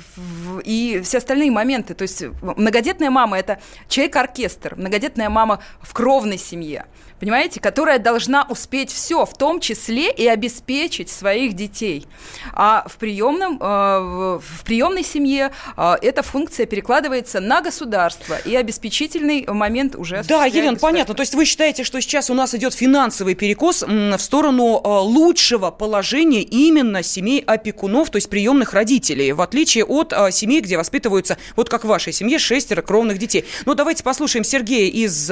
и 0.64 1.00
все 1.04 1.18
остальные 1.18 1.50
моменты. 1.50 1.94
То 1.94 2.02
есть 2.02 2.22
многодетная 2.42 3.10
мама– 3.10 3.38
это 3.40 3.60
человек-оркестр, 3.88 4.76
многодетная 4.76 5.28
мама 5.28 5.60
в 5.80 5.92
кровной 5.92 6.38
семье 6.38 6.86
понимаете, 7.18 7.60
которая 7.60 7.98
должна 7.98 8.46
успеть 8.48 8.90
все, 8.90 9.26
в 9.26 9.36
том 9.36 9.60
числе 9.60 10.10
и 10.10 10.26
обеспечить 10.26 11.10
своих 11.10 11.52
детей. 11.52 12.06
А 12.54 12.86
в, 12.88 12.96
приемном, 12.96 13.58
в 13.58 14.64
приемной 14.64 15.04
семье 15.04 15.50
эта 15.76 16.22
функция 16.22 16.64
перекладывается 16.64 17.39
на 17.40 17.60
государство, 17.62 18.36
и 18.44 18.54
обеспечительный 18.54 19.46
момент 19.46 19.96
уже 19.96 20.22
Да, 20.28 20.44
Елена, 20.44 20.76
понятно. 20.76 21.14
То 21.14 21.22
есть 21.22 21.34
вы 21.34 21.44
считаете, 21.44 21.84
что 21.84 22.00
сейчас 22.00 22.30
у 22.30 22.34
нас 22.34 22.54
идет 22.54 22.74
финансовый 22.74 23.34
перекос 23.34 23.82
в 23.82 24.18
сторону 24.18 24.80
э, 24.82 24.88
лучшего 24.88 25.70
положения 25.70 26.42
именно 26.42 27.02
семей 27.02 27.42
опекунов, 27.46 28.10
то 28.10 28.16
есть 28.16 28.30
приемных 28.30 28.74
родителей, 28.74 29.32
в 29.32 29.40
отличие 29.40 29.84
от 29.84 30.12
семей, 30.32 30.60
где 30.60 30.76
воспитываются, 30.76 31.38
вот 31.56 31.68
как 31.68 31.84
в 31.84 31.88
вашей 31.88 32.12
семье, 32.12 32.38
шестеро 32.38 32.82
кровных 32.82 33.18
детей. 33.18 33.44
Ну, 33.66 33.74
давайте 33.74 34.04
послушаем 34.04 34.44
Сергея 34.44 34.90
из 34.90 35.30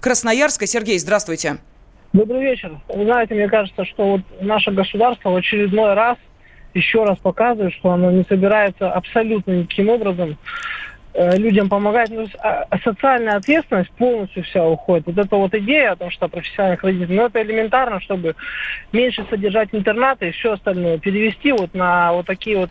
Красноярска. 0.00 0.66
Сергей, 0.66 0.98
здравствуйте. 0.98 1.58
Добрый 2.12 2.40
вечер. 2.40 2.72
Вы 2.88 3.04
знаете, 3.04 3.34
мне 3.34 3.48
кажется, 3.48 3.84
что 3.84 4.12
вот 4.12 4.20
наше 4.40 4.70
государство 4.70 5.30
в 5.30 5.36
очередной 5.36 5.94
раз 5.94 6.16
еще 6.72 7.04
раз 7.04 7.18
показывает, 7.18 7.74
что 7.74 7.90
оно 7.90 8.10
не 8.10 8.24
собирается 8.24 8.90
абсолютно 8.90 9.52
никаким 9.52 9.88
образом 9.88 10.30
э, 10.30 10.36
людям 11.16 11.68
помогать. 11.68 12.10
Ну, 12.10 12.26
а 12.42 12.78
социальная 12.84 13.36
ответственность 13.36 13.90
полностью 13.92 14.42
вся 14.44 14.64
уходит. 14.64 15.06
Вот 15.06 15.18
эта 15.18 15.36
вот 15.36 15.54
идея 15.54 15.92
о 15.92 15.96
том, 15.96 16.10
что 16.10 16.28
профессиональных 16.28 16.82
родителей, 16.82 17.16
ну 17.16 17.26
это 17.26 17.42
элементарно, 17.42 18.00
чтобы 18.00 18.34
меньше 18.92 19.24
содержать 19.30 19.70
интернаты 19.72 20.28
и 20.28 20.32
все 20.32 20.52
остальное, 20.52 20.98
перевести 20.98 21.52
вот 21.52 21.74
на 21.74 22.12
вот 22.12 22.26
такие 22.26 22.58
вот 22.58 22.70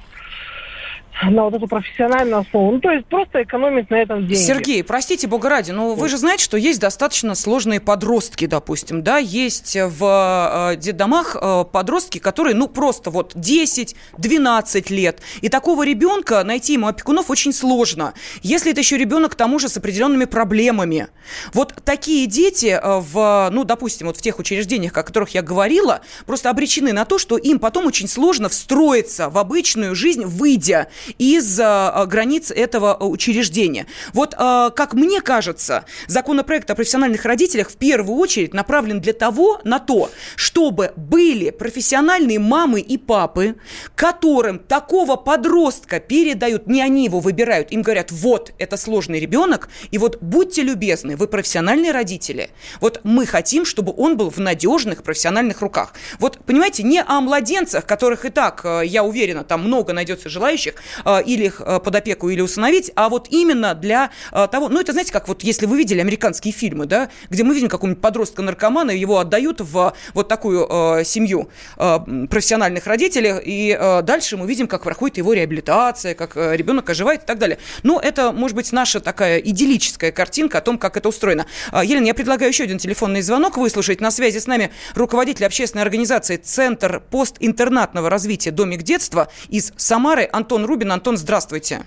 на 1.24 1.44
вот 1.44 1.54
эту 1.54 1.68
профессиональную 1.68 2.40
основу. 2.40 2.74
Ну, 2.74 2.80
то 2.80 2.92
есть 2.92 3.06
просто 3.08 3.44
экономить 3.44 3.90
на 3.90 3.96
этом 3.96 4.28
деньги. 4.28 4.36
Сергей, 4.36 4.84
простите, 4.84 5.28
бога 5.28 5.50
ради, 5.50 5.72
но 5.72 5.96
вы 5.96 6.10
же 6.10 6.18
знаете, 6.18 6.44
что 6.44 6.58
есть 6.58 6.80
достаточно 6.80 7.36
сложные 7.36 7.80
подростки, 7.80 8.46
допустим, 8.46 9.02
да, 9.02 9.18
есть 9.18 9.76
в 9.76 10.74
э, 10.74 10.78
детдомах 10.78 11.36
э, 11.40 11.66
подростки, 11.72 12.20
которые, 12.20 12.56
ну, 12.56 12.68
просто 12.68 13.10
вот 13.10 13.36
10-12 13.36 14.94
лет. 14.94 15.22
И 15.42 15.50
такого 15.50 15.86
ребенка 15.86 16.44
найти 16.44 16.74
ему 16.74 16.88
опекунов 16.88 17.30
очень 17.30 17.54
сложно, 17.54 18.14
если 18.42 18.72
это 18.72 18.82
еще 18.82 18.98
ребенок, 18.98 19.34
к 19.34 19.36
тому 19.36 19.60
же, 19.60 19.70
с 19.70 19.78
определенными 19.78 20.26
проблемами. 20.26 21.08
Вот 21.54 21.74
такие 21.84 22.28
дети 22.28 22.78
э, 22.82 23.00
в, 23.00 23.50
ну, 23.52 23.64
допустим, 23.64 24.08
вот 24.08 24.18
в 24.18 24.22
тех 24.22 24.40
учреждениях, 24.40 24.98
о 24.98 25.04
которых 25.04 25.30
я 25.30 25.42
говорила, 25.42 26.02
просто 26.26 26.50
обречены 26.50 26.94
на 26.94 27.06
то, 27.06 27.18
что 27.18 27.38
им 27.38 27.60
потом 27.60 27.86
очень 27.86 28.08
сложно 28.08 28.50
встроиться 28.50 29.30
в 29.30 29.38
обычную 29.38 29.96
жизнь, 29.96 30.24
выйдя 30.26 30.90
из 31.18 31.60
э, 31.60 32.06
границ 32.08 32.52
этого 32.52 32.96
учреждения. 32.96 33.88
Вот, 34.14 34.34
э, 34.38 34.70
как 34.76 34.94
мне 34.94 35.22
кажется, 35.22 35.86
законопроект 36.08 36.70
о 36.70 36.76
профессиональных 36.76 37.26
родителях 37.26 37.70
в 37.70 37.78
первую 37.78 38.18
очередь 38.18 38.54
направлен 38.54 39.00
для 39.00 39.14
того, 39.14 39.62
на 39.64 39.80
то, 39.80 40.10
чтобы 40.36 40.94
были 40.96 41.50
профессиональные 41.50 42.40
мамы 42.40 42.80
и 42.80 42.98
папы, 42.98 43.56
которым 43.96 44.60
такого 44.60 45.16
подростка 45.16 46.00
передают, 46.00 46.68
не 46.68 46.82
они 46.82 47.06
его 47.06 47.20
выбирают, 47.20 47.72
им 47.72 47.82
говорят, 47.82 48.12
вот, 48.12 48.54
это 48.58 48.78
сложный 48.78 49.20
ребенок, 49.20 49.70
и 49.92 49.98
вот 49.98 50.18
будьте 50.22 50.62
любезны, 50.62 51.16
вы 51.16 51.28
профессиональные 51.28 51.92
родители, 51.92 52.50
вот 52.82 53.02
мы 53.04 53.26
хотим, 53.26 53.66
чтобы 53.66 53.94
он 53.96 54.18
был 54.18 54.30
в 54.30 54.40
надежных 54.40 55.04
профессиональных 55.04 55.62
руках. 55.62 55.94
Вот, 56.20 56.40
понимаете, 56.46 56.84
не 56.84 57.02
о 57.02 57.22
младенцах, 57.22 57.86
которых 57.86 58.26
и 58.26 58.30
так, 58.30 58.62
э, 58.64 58.82
я 58.86 59.04
уверена, 59.04 59.44
там 59.44 59.64
много 59.64 59.94
найдется 59.94 60.30
желающих, 60.30 60.76
Э, 60.76 60.95
или 61.26 61.46
их 61.46 61.62
э, 61.62 61.80
под 61.80 61.96
опеку, 61.96 62.30
или 62.30 62.42
усыновить, 62.42 62.92
а 62.96 63.10
вот 63.10 63.28
именно 63.30 63.74
для 63.74 64.12
э, 64.32 64.48
того, 64.52 64.70
ну, 64.70 64.80
это, 64.80 64.92
знаете, 64.92 65.12
как 65.12 65.28
вот, 65.28 65.44
если 65.44 65.66
вы 65.66 65.78
видели 65.78 66.00
американские 66.00 66.54
фильмы, 66.54 66.86
да, 66.86 67.10
где 67.30 67.44
мы 67.44 67.54
видим 67.54 67.70
какого-нибудь 67.70 68.02
подростка-наркомана, 68.02 68.92
его 68.92 69.20
отдают 69.20 69.62
в 69.62 69.94
вот 70.14 70.28
такую 70.28 70.68
э, 70.70 71.04
семью 71.04 71.50
э, 71.78 72.00
профессиональных 72.30 72.88
родителей, 72.88 73.34
и 73.44 73.78
э, 73.80 74.02
дальше 74.02 74.38
мы 74.38 74.48
видим, 74.48 74.68
как 74.68 74.84
проходит 74.84 75.18
его 75.18 75.34
реабилитация, 75.34 76.16
как 76.16 76.38
э, 76.38 76.56
ребенок 76.56 76.90
оживает 76.90 77.24
и 77.24 77.26
так 77.26 77.40
далее. 77.40 77.58
Но 77.84 78.00
это, 78.00 78.32
может 78.32 78.56
быть, 78.56 78.72
наша 78.72 79.00
такая 79.00 79.40
идиллическая 79.40 80.12
картинка 80.12 80.60
о 80.60 80.62
том, 80.62 80.78
как 80.78 80.98
это 80.98 81.10
устроено. 81.10 81.46
Елена, 81.74 82.06
я 82.06 82.14
предлагаю 82.14 82.52
еще 82.52 82.64
один 82.64 82.78
телефонный 82.78 83.22
звонок 83.22 83.58
выслушать. 83.58 84.02
На 84.02 84.12
связи 84.12 84.40
с 84.40 84.48
нами 84.48 84.72
руководитель 84.94 85.46
общественной 85.46 85.84
организации 85.84 86.38
«Центр 86.38 87.02
постинтернатного 87.12 88.10
развития 88.10 88.52
Домик 88.52 88.84
детства» 88.84 89.30
из 89.50 89.74
Самары 89.78 90.30
Антон 90.32 90.66
Рубин. 90.66 90.85
Рубин. 90.86 90.92
Антон, 90.92 91.18
здравствуйте. 91.18 91.84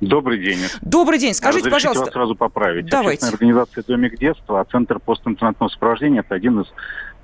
Добрый 0.00 0.38
день. 0.38 0.58
Добрый 0.80 1.18
день. 1.18 1.34
Скажите, 1.34 1.66
Разрешите 1.68 1.88
пожалуйста. 1.88 2.04
вас 2.04 2.12
сразу 2.12 2.34
поправить. 2.34 2.86
Давайте. 2.86 3.26
Общественная 3.26 3.34
организация 3.34 3.84
«Домик 3.84 4.18
детства», 4.18 4.60
а 4.60 4.64
Центр 4.64 4.98
постинтернатного 4.98 5.68
сопровождения– 5.68 6.20
это 6.26 6.34
один 6.34 6.60
из 6.60 6.72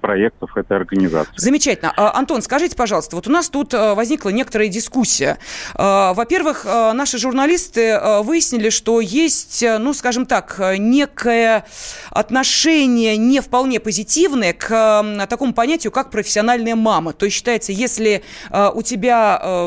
проектов 0.06 0.56
этой 0.56 0.76
организации. 0.76 1.32
Замечательно. 1.36 1.92
А, 1.96 2.16
Антон, 2.16 2.40
скажите, 2.40 2.76
пожалуйста, 2.76 3.16
вот 3.16 3.26
у 3.26 3.30
нас 3.32 3.48
тут 3.48 3.74
а, 3.74 3.96
возникла 3.96 4.28
некоторая 4.28 4.68
дискуссия. 4.68 5.38
А, 5.74 6.14
во-первых, 6.14 6.64
наши 6.64 7.18
журналисты 7.18 7.98
выяснили, 8.22 8.70
что 8.70 9.00
есть, 9.00 9.64
ну, 9.80 9.92
скажем 9.94 10.24
так, 10.26 10.60
некое 10.78 11.64
отношение 12.10 13.16
не 13.16 13.40
вполне 13.40 13.80
позитивное 13.80 14.52
к 14.52 15.26
такому 15.28 15.52
понятию, 15.52 15.90
как 15.90 16.10
профессиональная 16.10 16.76
мама. 16.76 17.12
То 17.12 17.26
есть 17.26 17.36
считается, 17.36 17.72
если 17.72 18.22
у 18.74 18.82
тебя, 18.82 19.66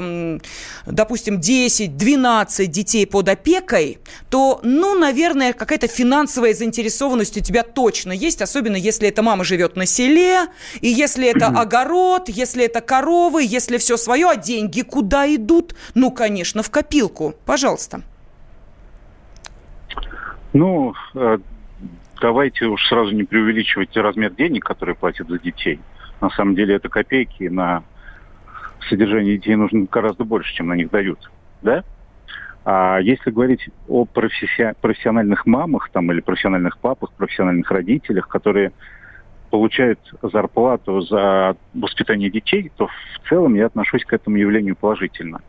допустим, 0.91 1.39
10-12 1.39 2.65
детей 2.65 3.05
под 3.05 3.29
опекой, 3.29 3.99
то, 4.29 4.59
ну, 4.63 4.97
наверное, 4.97 5.53
какая-то 5.53 5.87
финансовая 5.87 6.53
заинтересованность 6.53 7.37
у 7.37 7.41
тебя 7.41 7.63
точно 7.63 8.11
есть, 8.11 8.41
особенно 8.41 8.75
если 8.75 9.07
эта 9.07 9.21
мама 9.21 9.43
живет 9.43 9.75
на 9.75 9.85
селе, 9.85 10.47
и 10.81 10.87
если 10.87 11.27
это 11.27 11.47
огород, 11.47 12.29
если 12.29 12.65
это 12.65 12.81
коровы, 12.81 13.43
если 13.43 13.77
все 13.77 13.97
свое, 13.97 14.29
а 14.29 14.35
деньги 14.35 14.81
куда 14.81 15.33
идут? 15.33 15.75
Ну, 15.95 16.11
конечно, 16.11 16.63
в 16.63 16.69
копилку. 16.69 17.35
Пожалуйста. 17.45 18.01
Ну, 20.53 20.93
э, 21.15 21.37
давайте 22.19 22.65
уж 22.65 22.87
сразу 22.87 23.11
не 23.11 23.23
преувеличивать 23.23 23.95
размер 23.95 24.33
денег, 24.33 24.65
которые 24.65 24.95
платят 24.95 25.27
за 25.27 25.37
детей. 25.37 25.79
На 26.21 26.29
самом 26.31 26.55
деле 26.55 26.75
это 26.75 26.89
копейки, 26.89 27.43
на 27.43 27.83
содержание 28.87 29.37
детей 29.37 29.55
нужно 29.55 29.87
гораздо 29.91 30.23
больше, 30.23 30.53
чем 30.53 30.67
на 30.67 30.73
них 30.73 30.89
дают. 30.89 31.31
Да? 31.61 31.83
А 32.65 32.99
если 32.99 33.31
говорить 33.31 33.69
о 33.87 34.05
профессиональных 34.05 35.45
мамах 35.45 35.89
там, 35.91 36.11
или 36.11 36.21
профессиональных 36.21 36.77
папах, 36.77 37.11
профессиональных 37.13 37.71
родителях, 37.71 38.27
которые 38.27 38.73
получают 39.49 39.99
зарплату 40.21 41.01
за 41.01 41.57
воспитание 41.73 42.29
детей, 42.29 42.71
то 42.77 42.87
в 42.87 43.29
целом 43.29 43.55
я 43.55 43.65
отношусь 43.65 44.05
к 44.05 44.13
этому 44.13 44.37
явлению 44.37 44.75
положительно. 44.75 45.41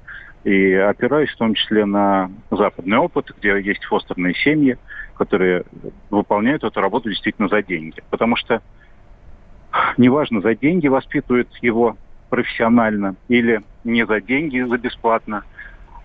И 0.44 0.72
опираюсь 0.72 1.30
в 1.30 1.36
том 1.36 1.54
числе 1.54 1.84
на 1.84 2.30
западный 2.50 2.96
опыт, 2.96 3.30
где 3.36 3.60
есть 3.60 3.84
фостерные 3.84 4.34
семьи, 4.34 4.78
которые 5.14 5.64
выполняют 6.08 6.64
эту 6.64 6.80
работу 6.80 7.10
действительно 7.10 7.48
за 7.48 7.62
деньги. 7.62 8.02
Потому 8.08 8.36
что 8.36 8.62
неважно, 9.98 10.40
за 10.40 10.54
деньги 10.54 10.88
воспитывают 10.88 11.48
его 11.60 11.98
профессионально 12.30 13.16
или 13.28 13.62
не 13.84 14.06
за 14.06 14.20
деньги, 14.20 14.60
за 14.60 14.78
бесплатно, 14.78 15.42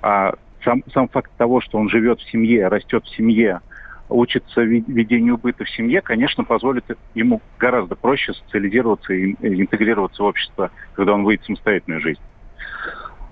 а 0.01 0.33
сам, 0.63 0.83
сам 0.93 1.07
факт 1.07 1.31
того, 1.37 1.61
что 1.61 1.77
он 1.77 1.89
живет 1.89 2.19
в 2.19 2.29
семье, 2.29 2.67
растет 2.67 3.05
в 3.05 3.15
семье, 3.15 3.61
учится 4.09 4.61
ведению 4.61 5.37
быта 5.37 5.63
в 5.63 5.69
семье, 5.69 6.01
конечно, 6.01 6.43
позволит 6.43 6.85
ему 7.13 7.41
гораздо 7.57 7.95
проще 7.95 8.33
социализироваться 8.33 9.13
и 9.13 9.35
интегрироваться 9.41 10.23
в 10.23 10.25
общество, 10.25 10.71
когда 10.93 11.13
он 11.13 11.23
выйдет 11.23 11.43
в 11.43 11.47
самостоятельную 11.47 12.01
жизнь. 12.01 12.21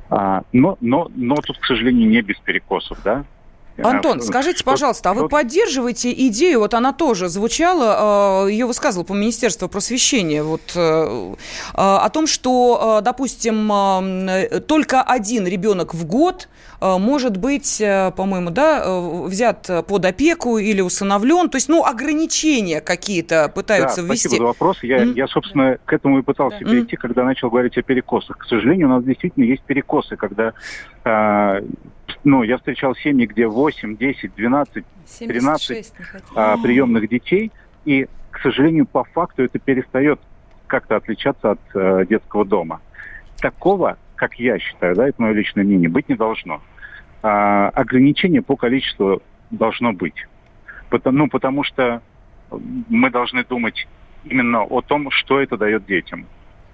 А, 0.09 0.43
но, 0.51 0.77
но, 0.79 1.11
но 1.15 1.35
тут, 1.35 1.57
к 1.57 1.65
сожалению, 1.65 2.09
не 2.09 2.21
без 2.21 2.37
перекосов, 2.37 3.01
да? 3.03 3.23
Антон, 3.81 4.21
скажите, 4.21 4.63
пожалуйста, 4.63 5.11
а 5.11 5.13
вы 5.13 5.29
поддерживаете 5.29 6.11
идею, 6.27 6.59
вот 6.59 6.73
она 6.73 6.93
тоже 6.93 7.29
звучала, 7.29 8.47
ее 8.47 8.65
высказывал 8.65 9.05
по 9.05 9.13
Министерству 9.13 9.67
просвещения, 9.67 10.43
вот, 10.43 10.75
о 10.75 12.09
том, 12.09 12.27
что, 12.27 13.01
допустим, 13.03 13.67
только 14.67 15.01
один 15.01 15.47
ребенок 15.47 15.93
в 15.93 16.05
год 16.05 16.49
может 16.81 17.37
быть, 17.37 17.81
по-моему, 18.17 18.49
да, 18.49 18.83
взят 19.25 19.69
под 19.87 20.05
опеку 20.05 20.57
или 20.57 20.81
усыновлен, 20.81 21.49
то 21.49 21.55
есть, 21.55 21.69
ну, 21.69 21.85
ограничения 21.85 22.81
какие-то 22.81 23.49
пытаются 23.53 24.01
да, 24.01 24.07
ввести. 24.07 24.27
спасибо 24.27 24.43
за 24.43 24.47
вопрос. 24.47 24.83
Я, 24.83 25.03
mm-hmm. 25.03 25.13
я, 25.15 25.27
собственно, 25.27 25.77
к 25.85 25.93
этому 25.93 26.19
и 26.19 26.21
пытался 26.21 26.59
да. 26.59 26.65
перейти, 26.69 26.97
когда 26.97 27.23
начал 27.23 27.49
говорить 27.49 27.77
о 27.77 27.81
перекосах. 27.83 28.37
К 28.37 28.45
сожалению, 28.45 28.87
у 28.87 28.91
нас 28.91 29.03
действительно 29.05 29.45
есть 29.45 29.63
перекосы, 29.63 30.17
когда 30.17 30.53
ну, 32.23 32.43
я 32.43 32.57
встречал 32.57 32.95
семьи, 32.95 33.25
где 33.25 33.47
8, 33.47 33.97
10, 33.97 34.35
12, 34.35 34.85
13 35.19 35.93
а, 36.35 36.57
приемных 36.57 37.09
детей, 37.09 37.51
и, 37.85 38.07
к 38.31 38.39
сожалению, 38.39 38.85
по 38.85 39.03
факту 39.03 39.43
это 39.43 39.59
перестает 39.59 40.19
как-то 40.67 40.95
отличаться 40.95 41.51
от 41.51 41.59
а, 41.73 42.05
детского 42.05 42.45
дома. 42.45 42.81
Такого, 43.39 43.97
как 44.15 44.35
я 44.35 44.59
считаю, 44.59 44.95
да, 44.95 45.07
это 45.07 45.21
мое 45.21 45.33
личное 45.33 45.63
мнение, 45.63 45.89
быть 45.89 46.09
не 46.09 46.15
должно. 46.15 46.61
А, 47.21 47.69
ограничение 47.69 48.41
по 48.41 48.55
количеству 48.55 49.21
должно 49.51 49.93
быть. 49.93 50.27
Потому, 50.89 51.17
ну, 51.19 51.27
потому 51.29 51.63
что 51.63 52.01
мы 52.51 53.09
должны 53.09 53.43
думать 53.43 53.87
именно 54.23 54.63
о 54.63 54.81
том, 54.81 55.09
что 55.11 55.39
это 55.39 55.57
дает 55.57 55.85
детям. 55.85 56.25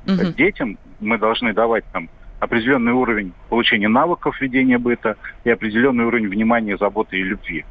Угу. 0.05 0.33
Детям 0.37 0.77
мы 0.99 1.17
должны 1.17 1.53
давать 1.53 1.85
там 1.91 2.09
определенный 2.39 2.93
уровень 2.93 3.33
получения 3.49 3.87
навыков 3.87 4.39
ведения 4.41 4.77
быта 4.77 5.17
и 5.43 5.49
определенный 5.49 6.05
уровень 6.05 6.27
внимания, 6.27 6.77
заботы 6.77 7.17
и 7.17 7.23
любви. 7.23 7.65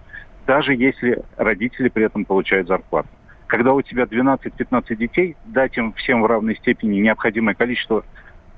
Даже 0.47 0.75
если 0.75 1.23
родители 1.37 1.89
при 1.89 2.05
этом 2.05 2.25
получают 2.25 2.69
зарплату. 2.69 3.09
Когда 3.47 3.73
у 3.73 3.81
тебя 3.81 4.05
12-15 4.05 4.97
детей, 4.97 5.37
дать 5.47 5.77
им 5.79 5.93
всем 5.95 6.23
в 6.23 6.27
равной 6.27 6.57
степени 6.57 7.01
необходимое 7.01 7.55
количество 7.55 8.05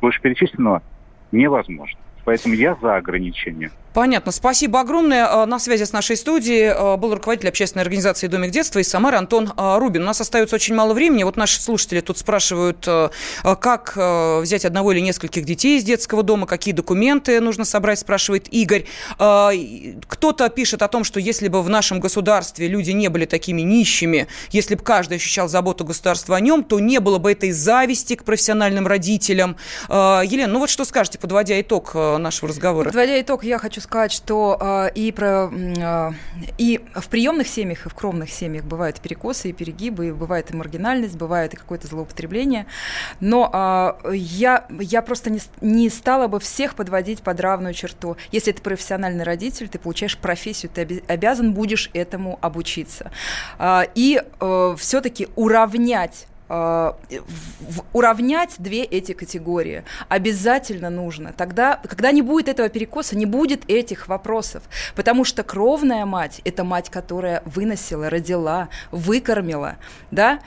вышеперечисленного 0.01 0.83
невозможно. 1.31 1.99
Поэтому 2.25 2.55
я 2.55 2.75
за 2.77 2.97
ограничения. 2.97 3.71
Понятно. 3.93 4.31
Спасибо 4.31 4.81
огромное. 4.81 5.27
А, 5.29 5.47
на 5.47 5.59
связи 5.59 5.83
с 5.83 5.93
нашей 5.93 6.17
студией 6.17 6.71
а, 6.73 6.97
был 6.97 7.13
руководитель 7.13 7.49
общественной 7.49 7.83
организации 7.83 8.29
«Домик 8.29 8.53
детства» 8.53 8.79
из 8.79 8.89
Самары 8.89 9.17
Антон 9.17 9.53
а, 9.57 9.81
Рубин. 9.81 10.03
У 10.03 10.07
нас 10.07 10.21
остается 10.21 10.55
очень 10.55 10.77
мало 10.77 10.95
времени. 10.95 11.25
Вот 11.25 11.37
наши 11.37 11.61
слушатели 11.61 12.01
тут 12.01 12.19
спрашивают, 12.19 12.87
как 13.43 13.97
взять 13.97 14.65
одного 14.65 14.93
или 14.93 15.01
нескольких 15.01 15.45
детей 15.45 15.79
из 15.79 15.85
детского 15.85 16.23
дома, 16.23 16.47
какие 16.47 16.73
документы 16.73 17.41
нужно 17.41 17.65
собрать, 17.65 17.99
спрашивает 17.99 18.47
Игорь. 18.53 18.85
Кто-то 19.17 20.49
пишет 20.49 20.83
о 20.83 20.89
том, 20.89 21.05
что 21.05 21.19
если 21.21 21.49
бы 21.49 21.63
в 21.63 21.69
нашем 21.69 22.01
государстве 22.01 22.69
люди 22.69 22.91
не 22.91 23.09
были 23.09 23.25
такими 23.25 23.63
нищими, 23.63 24.29
если 24.51 24.75
бы 24.75 24.83
каждый 24.83 25.17
ощущал 25.17 25.49
заботу 25.49 25.85
государства 25.85 26.37
о 26.37 26.41
нем, 26.41 26.65
то 26.65 26.79
не 26.81 27.01
было 27.01 27.19
бы 27.19 27.33
этой 27.33 27.53
зависти 27.53 28.15
к 28.15 28.25
профессиональным 28.25 28.87
родителям. 28.87 29.57
Елена, 29.89 30.53
ну 30.53 30.61
вот 30.61 30.71
что 30.71 30.85
скажете, 30.85 31.19
подводя 31.19 31.61
итог 31.61 31.95
нашего 31.95 32.49
разговора? 32.49 32.87
Подводя 32.87 33.21
итог, 33.21 33.45
я 33.45 33.59
хочу 33.59 33.80
сказать, 33.81 34.13
что 34.13 34.57
э, 34.61 34.91
и, 34.95 35.13
про, 35.13 35.51
э, 35.53 36.11
и 36.59 36.81
в 36.95 37.09
приемных 37.09 37.49
семьях, 37.49 37.87
и 37.87 37.89
в 37.89 37.95
кровных 37.95 38.31
семьях 38.31 38.65
бывают 38.65 39.01
перекосы 39.01 39.51
и 39.51 39.53
перегибы, 39.53 40.09
и 40.09 40.13
бывает 40.13 40.51
и 40.51 40.57
маргинальность, 40.57 41.17
бывает 41.17 41.55
и 41.55 41.57
какое-то 41.57 41.87
злоупотребление. 41.87 42.67
Но 43.21 43.99
э, 44.05 44.15
я, 44.15 44.67
я 44.79 45.03
просто 45.03 45.31
не, 45.31 45.41
не 45.61 45.89
стала 45.91 46.29
бы 46.29 46.41
всех 46.41 46.75
подводить 46.75 47.23
под 47.23 47.41
равную 47.41 47.75
черту. 47.75 48.17
Если 48.33 48.53
ты 48.53 48.63
профессиональный 48.63 49.25
родитель, 49.25 49.69
ты 49.69 49.79
получаешь 49.79 50.17
профессию, 50.17 50.71
ты 50.75 51.03
обязан 51.09 51.53
будешь 51.53 51.91
этому 51.93 52.39
обучиться. 52.41 53.11
Э, 53.59 53.83
и 53.95 54.23
э, 54.41 54.75
все-таки 54.79 55.29
уравнять 55.37 56.27
уравнять 57.93 58.57
две 58.59 58.83
эти 58.83 59.13
категории 59.13 59.85
обязательно 60.09 60.91
нужно. 60.91 61.33
Тогда, 61.33 61.77
когда 61.77 62.11
не 62.11 62.23
будет 62.23 62.49
этого 62.49 62.69
перекоса, 62.69 63.17
не 63.17 63.27
будет 63.27 63.69
этих 63.71 64.09
вопросов. 64.09 64.65
Потому 64.97 65.25
что 65.25 65.45
кровная 65.45 66.05
мать– 66.07 66.41
это 66.45 66.65
мать, 66.65 66.91
которая 66.91 67.43
выносила, 67.45 68.11
родила, 68.11 68.69
выкормила, 68.91 69.77
да, 70.11 70.41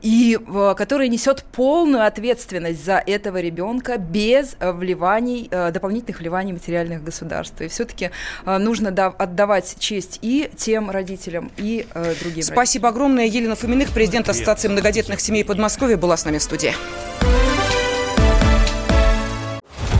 и 0.00 0.38
которая 0.76 1.08
несет 1.08 1.44
полную 1.52 2.06
ответственность 2.06 2.84
за 2.84 3.02
этого 3.04 3.40
ребенка 3.40 3.98
без 3.98 4.56
э, 4.60 4.72
вливаний, 4.72 5.48
э, 5.50 5.70
дополнительных 5.70 6.20
вливаний 6.20 6.52
материальных 6.52 7.02
государств. 7.02 7.60
И 7.60 7.68
все-таки 7.68 8.10
э, 8.44 8.58
нужно 8.58 8.88
отдавать 8.88 9.76
честь 9.78 10.18
и 10.22 10.50
тем 10.56 10.90
родителям, 10.90 11.50
и 11.56 11.86
другим 12.20 12.42
Спасибо 12.42 12.88
родителям. 12.88 12.88
огромное. 12.88 13.26
Елена 13.26 13.54
Фоминых, 13.54 13.90
президент 13.90 14.28
Ассоциации 14.28 14.68
многодетных 14.68 15.20
семей 15.20 15.44
Подмосковья, 15.44 15.96
была 15.96 16.16
с 16.16 16.24
нами 16.24 16.38
в 16.38 16.42
студии. 16.42 16.72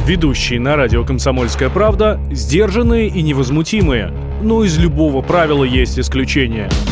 Ведущие 0.07 0.59
на 0.59 0.76
радио 0.76 1.05
«Комсомольская 1.05 1.70
правда» 1.70 2.20
сдержанные 2.33 3.09
и 3.09 3.22
невозмутимые. 3.22 4.12
Но 4.42 4.64
из 4.64 4.76
любого 4.76 5.22
правила 5.22 5.64
есть 5.64 5.98
исключение– 5.98 6.68